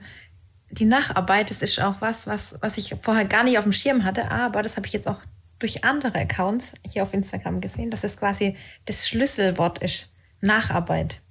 die 0.72 0.86
Nacharbeit, 0.86 1.52
das 1.52 1.62
ist 1.62 1.80
auch 1.82 2.02
was, 2.02 2.26
was, 2.28 2.56
was 2.62 2.78
ich 2.78 2.96
vorher 3.02 3.26
gar 3.26 3.44
nicht 3.44 3.58
auf 3.58 3.64
dem 3.64 3.74
Schirm 3.74 4.04
hatte, 4.04 4.32
aber 4.32 4.64
das 4.64 4.78
habe 4.78 4.88
ich 4.88 4.94
jetzt 4.94 5.08
auch 5.08 5.20
durch 5.60 5.84
andere 5.84 6.18
Accounts 6.20 6.74
hier 6.84 7.04
auf 7.04 7.14
Instagram 7.14 7.62
gesehen, 7.62 7.92
dass 7.92 8.04
es 8.04 8.18
quasi 8.18 8.56
das 8.86 9.08
Schlüsselwort 9.08 9.80
ist. 9.80 10.10
Nacharbeit. 10.42 11.22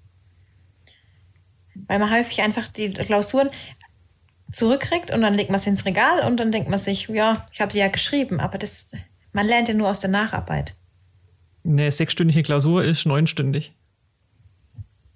Weil 1.86 1.98
man 1.98 2.10
häufig 2.10 2.40
einfach 2.40 2.68
die 2.68 2.92
Klausuren 2.92 3.50
zurückkriegt 4.50 5.10
und 5.10 5.20
dann 5.22 5.34
legt 5.34 5.50
man 5.50 5.60
es 5.60 5.66
ins 5.66 5.84
Regal 5.84 6.26
und 6.26 6.38
dann 6.38 6.52
denkt 6.52 6.68
man 6.68 6.78
sich, 6.78 7.08
ja, 7.08 7.46
ich 7.52 7.60
habe 7.60 7.72
die 7.72 7.78
ja 7.78 7.88
geschrieben, 7.88 8.40
aber 8.40 8.58
das, 8.58 8.86
man 9.34 9.46
lernt 9.46 9.68
ja 9.68 9.74
nur 9.74 9.90
aus 9.90 10.00
der 10.00 10.10
Nacharbeit. 10.10 10.74
Eine 11.64 11.92
sechsstündige 11.92 12.42
Klausur 12.42 12.84
ist 12.84 13.04
neunstündig. 13.04 13.74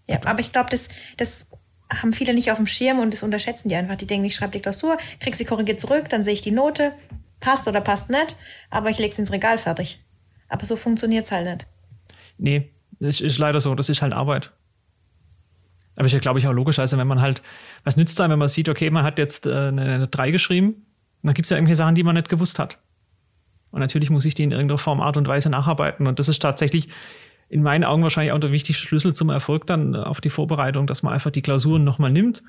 Ja, 0.07 0.21
aber 0.25 0.41
ich 0.41 0.53
glaube, 0.53 0.71
das, 0.71 0.89
das 1.17 1.47
haben 1.91 2.13
viele 2.13 2.35
nicht 2.35 2.51
auf 2.51 2.57
dem 2.57 2.67
Schirm 2.67 2.99
und 2.99 3.13
das 3.15 3.23
unterschätzen 3.23 3.69
die 3.69 3.77
einfach. 3.77 3.97
Die 3.97 4.07
denken, 4.07 4.27
ich 4.27 4.35
schreibe 4.35 4.53
die 4.53 4.61
Klausur, 4.61 4.99
krieg 5.21 5.37
sie 5.37 5.45
korrigiert 5.45 5.81
zurück, 5.81 6.09
dann 6.09 6.25
sehe 6.25 6.35
ich 6.35 6.43
die 6.43 6.51
Note, 6.51 6.93
passt 7.41 7.69
oder 7.69 7.81
passt 7.81 8.11
nicht, 8.11 8.37
aber 8.71 8.91
ich 8.91 8.99
lege 8.99 9.15
sie 9.15 9.23
ins 9.23 9.33
Regal 9.33 9.59
fertig. 9.59 10.03
Aber 10.49 10.65
so 10.65 10.77
funktioniert 10.77 11.27
es 11.27 11.33
halt 11.33 11.47
nicht. 11.47 11.67
Nee, 12.39 12.71
das 12.99 13.21
ist 13.21 13.39
leider 13.39 13.61
so, 13.61 13.75
das 13.75 13.89
ist 13.89 14.03
halt 14.03 14.13
Arbeit. 14.13 14.51
Aber 15.95 16.07
ist 16.07 16.13
ja, 16.13 16.21
glaube 16.21 16.39
ich, 16.39 16.47
auch 16.47 16.53
logisch. 16.53 16.79
Also, 16.79 16.97
wenn 16.97 17.09
man 17.09 17.21
halt, 17.21 17.43
was 17.85 17.97
nützt 17.97 18.21
einem, 18.21 18.33
wenn 18.33 18.39
man 18.39 18.49
sieht, 18.49 18.69
okay, 18.69 18.89
man 18.89 19.05
hat 19.05 19.19
jetzt 19.19 19.47
äh, 19.47 19.53
eine 19.53 20.07
3 20.07 20.31
geschrieben, 20.31 20.87
dann 21.23 21.35
gibt 21.35 21.47
es 21.47 21.51
ja 21.51 21.57
irgendwelche 21.57 21.77
Sachen, 21.77 21.97
die 21.97 22.05
man 22.05 22.15
nicht 22.15 22.29
gewusst 22.29 22.59
hat. 22.59 22.79
Und 23.71 23.81
natürlich 23.81 24.11
muss 24.11 24.25
ich 24.25 24.35
die 24.35 24.45
in 24.45 24.53
irgendeiner 24.53 24.79
Form, 24.79 25.01
Art 25.01 25.17
und 25.17 25.29
Weise 25.29 25.51
nacharbeiten. 25.51 26.07
Und 26.07 26.19
das 26.19 26.29
ist 26.29 26.41
tatsächlich 26.41 26.89
in 27.49 27.63
meinen 27.63 27.85
Augen 27.85 28.03
wahrscheinlich 28.03 28.33
auch 28.33 28.39
der 28.39 28.53
wichtigste 28.53 28.87
Schlüssel 28.87 29.15
zum 29.15 29.31
Erfolg 29.31 29.67
dann 29.67 29.95
äh, 29.95 29.99
auf 29.99 30.21
die 30.21 30.31
Vorbereitung, 30.31 30.87
dass 30.87 31.03
man 31.03 31.13
einfach 31.13 31.31
die 31.31 31.43
Klausuren 31.43 31.85
nochmal 31.85 32.11
nimmt, 32.11 32.43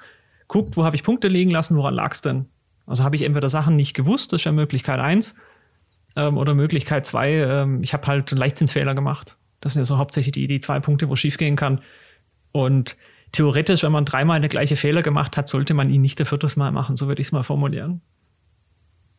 guckt, 0.47 0.77
wo 0.77 0.83
habe 0.83 0.95
ich 0.95 1.03
Punkte 1.03 1.27
liegen 1.27 1.51
lassen, 1.51 1.77
woran 1.77 1.93
lag 1.93 2.13
es 2.13 2.21
denn? 2.21 2.47
Also 2.85 3.03
habe 3.03 3.15
ich 3.15 3.21
entweder 3.21 3.49
Sachen 3.49 3.75
nicht 3.75 3.93
gewusst, 3.93 4.33
das 4.33 4.41
ist 4.41 4.45
ja 4.45 4.51
Möglichkeit 4.51 4.99
eins, 4.99 5.35
ähm, 6.15 6.37
oder 6.37 6.53
Möglichkeit 6.53 7.05
zwei, 7.05 7.33
ähm, 7.33 7.83
ich 7.83 7.93
habe 7.93 8.07
halt 8.07 8.31
einen 8.31 8.39
Leichtzinsfehler 8.39 8.95
gemacht. 8.95 9.37
Das 9.61 9.73
sind 9.73 9.81
ja 9.81 9.85
so 9.85 9.97
hauptsächlich 9.97 10.31
die, 10.31 10.47
die 10.47 10.59
zwei 10.59 10.79
Punkte, 10.79 11.09
wo 11.09 11.13
es 11.13 11.19
schiefgehen 11.19 11.55
kann. 11.55 11.81
Und 12.51 12.97
theoretisch, 13.31 13.83
wenn 13.83 13.91
man 13.91 14.05
dreimal 14.05 14.37
eine 14.37 14.47
gleiche 14.47 14.75
Fehler 14.75 15.03
gemacht 15.03 15.37
hat, 15.37 15.49
sollte 15.49 15.73
man 15.73 15.89
ihn 15.89 16.01
nicht 16.01 16.17
der 16.17 16.25
viertes 16.25 16.55
Mal 16.55 16.71
machen, 16.71 16.95
so 16.95 17.07
würde 17.07 17.21
ich 17.21 17.27
es 17.27 17.31
mal 17.31 17.43
formulieren. 17.43 18.01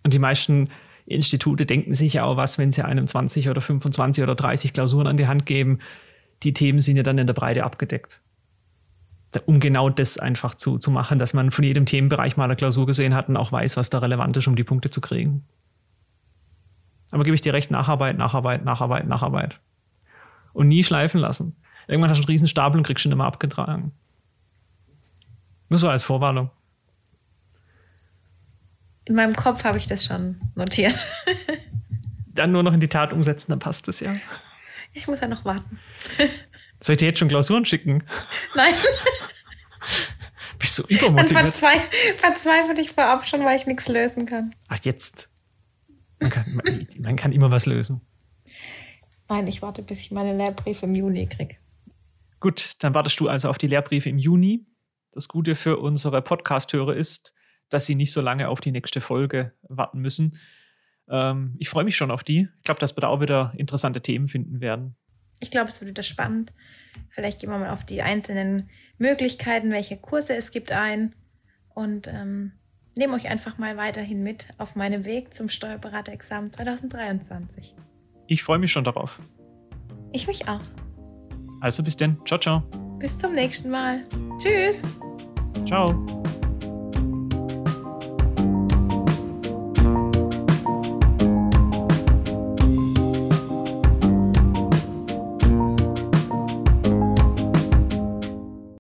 Und 0.02 0.14
die 0.14 0.18
meisten 0.18 0.68
Institute 1.10 1.66
denken 1.66 1.94
sich 1.94 2.14
ja 2.14 2.24
auch 2.24 2.36
was, 2.36 2.58
wenn 2.58 2.72
sie 2.72 2.82
einem 2.82 3.06
20 3.06 3.48
oder 3.48 3.60
25 3.60 4.22
oder 4.22 4.34
30 4.34 4.72
Klausuren 4.72 5.06
an 5.06 5.16
die 5.16 5.26
Hand 5.26 5.46
geben. 5.46 5.78
Die 6.42 6.52
Themen 6.52 6.80
sind 6.80 6.96
ja 6.96 7.02
dann 7.02 7.18
in 7.18 7.26
der 7.26 7.34
Breite 7.34 7.64
abgedeckt. 7.64 8.20
Um 9.46 9.60
genau 9.60 9.90
das 9.90 10.18
einfach 10.18 10.54
zu, 10.54 10.78
zu 10.78 10.90
machen, 10.90 11.18
dass 11.18 11.34
man 11.34 11.50
von 11.50 11.64
jedem 11.64 11.86
Themenbereich 11.86 12.36
mal 12.36 12.44
eine 12.44 12.56
Klausur 12.56 12.86
gesehen 12.86 13.14
hat 13.14 13.28
und 13.28 13.36
auch 13.36 13.52
weiß, 13.52 13.76
was 13.76 13.90
da 13.90 13.98
relevant 13.98 14.36
ist, 14.36 14.48
um 14.48 14.56
die 14.56 14.64
Punkte 14.64 14.90
zu 14.90 15.00
kriegen. 15.00 15.44
Aber 17.12 17.24
gebe 17.24 17.34
ich 17.34 17.40
dir 17.40 17.52
recht, 17.52 17.70
Nacharbeit, 17.70 18.16
Nacharbeit, 18.16 18.64
Nacharbeit, 18.64 19.06
Nacharbeit. 19.06 19.60
Und 20.52 20.68
nie 20.68 20.82
schleifen 20.82 21.20
lassen. 21.20 21.56
Irgendwann 21.86 22.10
hast 22.10 22.18
du 22.18 22.22
einen 22.22 22.32
riesen 22.32 22.48
Stapel 22.48 22.78
und 22.78 22.86
kriegst 22.86 23.04
ihn 23.04 23.12
immer 23.12 23.26
abgetragen. 23.26 23.92
Nur 25.68 25.78
so 25.78 25.88
als 25.88 26.02
Vorwarnung. 26.02 26.50
In 29.10 29.16
meinem 29.16 29.34
Kopf 29.34 29.64
habe 29.64 29.76
ich 29.76 29.88
das 29.88 30.04
schon 30.04 30.36
notiert. 30.54 30.96
dann 32.26 32.52
nur 32.52 32.62
noch 32.62 32.72
in 32.72 32.78
die 32.78 32.86
Tat 32.86 33.12
umsetzen, 33.12 33.50
dann 33.50 33.58
passt 33.58 33.88
es 33.88 33.98
ja. 33.98 34.14
Ich 34.92 35.08
muss 35.08 35.20
ja 35.20 35.26
noch 35.26 35.44
warten. 35.44 35.80
Soll 36.80 36.92
ich 36.92 36.98
dir 36.98 37.06
jetzt 37.06 37.18
schon 37.18 37.26
Klausuren 37.26 37.64
schicken? 37.64 38.04
Nein. 38.54 38.72
Bist 40.60 40.78
du 40.78 40.84
Dann 40.84 40.96
übermotiviert? 40.96 41.40
verzweifle 41.40 42.14
verzweifle 42.18 42.80
ich 42.80 42.92
vorab 42.92 43.26
schon, 43.26 43.44
weil 43.44 43.56
ich 43.58 43.66
nichts 43.66 43.88
lösen 43.88 44.26
kann. 44.26 44.54
Ach, 44.68 44.78
jetzt. 44.84 45.28
Man 46.20 46.30
kann, 46.30 46.54
man, 46.54 46.88
man 47.00 47.16
kann 47.16 47.32
immer 47.32 47.50
was 47.50 47.66
lösen. 47.66 48.02
Nein, 49.28 49.48
ich 49.48 49.60
warte, 49.60 49.82
bis 49.82 50.02
ich 50.02 50.12
meine 50.12 50.36
Lehrbriefe 50.36 50.86
im 50.86 50.94
Juni 50.94 51.26
kriege. 51.26 51.56
Gut, 52.38 52.74
dann 52.78 52.94
wartest 52.94 53.18
du 53.18 53.26
also 53.26 53.48
auf 53.48 53.58
die 53.58 53.66
Lehrbriefe 53.66 54.08
im 54.08 54.18
Juni. 54.18 54.68
Das 55.10 55.26
Gute 55.26 55.56
für 55.56 55.78
unsere 55.78 56.22
Podcast-Hörer 56.22 56.94
ist, 56.94 57.34
dass 57.70 57.86
sie 57.86 57.94
nicht 57.94 58.12
so 58.12 58.20
lange 58.20 58.48
auf 58.48 58.60
die 58.60 58.72
nächste 58.72 59.00
Folge 59.00 59.52
warten 59.62 60.00
müssen. 60.00 60.38
Ähm, 61.08 61.56
ich 61.58 61.68
freue 61.68 61.84
mich 61.84 61.96
schon 61.96 62.10
auf 62.10 62.24
die. 62.24 62.48
Ich 62.58 62.64
glaube, 62.64 62.80
dass 62.80 62.96
wir 62.96 63.00
da 63.00 63.08
auch 63.08 63.20
wieder 63.20 63.52
interessante 63.56 64.00
Themen 64.00 64.28
finden 64.28 64.60
werden. 64.60 64.96
Ich 65.40 65.50
glaube, 65.50 65.70
es 65.70 65.80
wird 65.80 65.90
wieder 65.90 66.02
spannend. 66.02 66.52
Vielleicht 67.08 67.40
gehen 67.40 67.50
wir 67.50 67.58
mal 67.58 67.70
auf 67.70 67.84
die 67.84 68.02
einzelnen 68.02 68.68
Möglichkeiten, 68.98 69.72
welche 69.72 69.96
Kurse 69.96 70.36
es 70.36 70.50
gibt, 70.50 70.70
ein. 70.70 71.14
Und 71.74 72.08
ähm, 72.08 72.52
nehme 72.96 73.14
euch 73.14 73.28
einfach 73.28 73.56
mal 73.56 73.76
weiterhin 73.76 74.22
mit 74.22 74.48
auf 74.58 74.76
meinem 74.76 75.04
Weg 75.04 75.32
zum 75.32 75.48
Steuerberaterexamen 75.48 76.52
2023. 76.52 77.74
Ich 78.26 78.42
freue 78.42 78.58
mich 78.58 78.70
schon 78.70 78.84
darauf. 78.84 79.18
Ich 80.12 80.26
mich 80.26 80.46
auch. 80.48 80.60
Also 81.60 81.82
bis 81.82 81.96
denn. 81.96 82.18
Ciao, 82.26 82.38
ciao. 82.38 82.60
Bis 82.98 83.18
zum 83.18 83.34
nächsten 83.34 83.70
Mal. 83.70 84.04
Tschüss. 84.38 84.82
Ciao. 85.66 86.06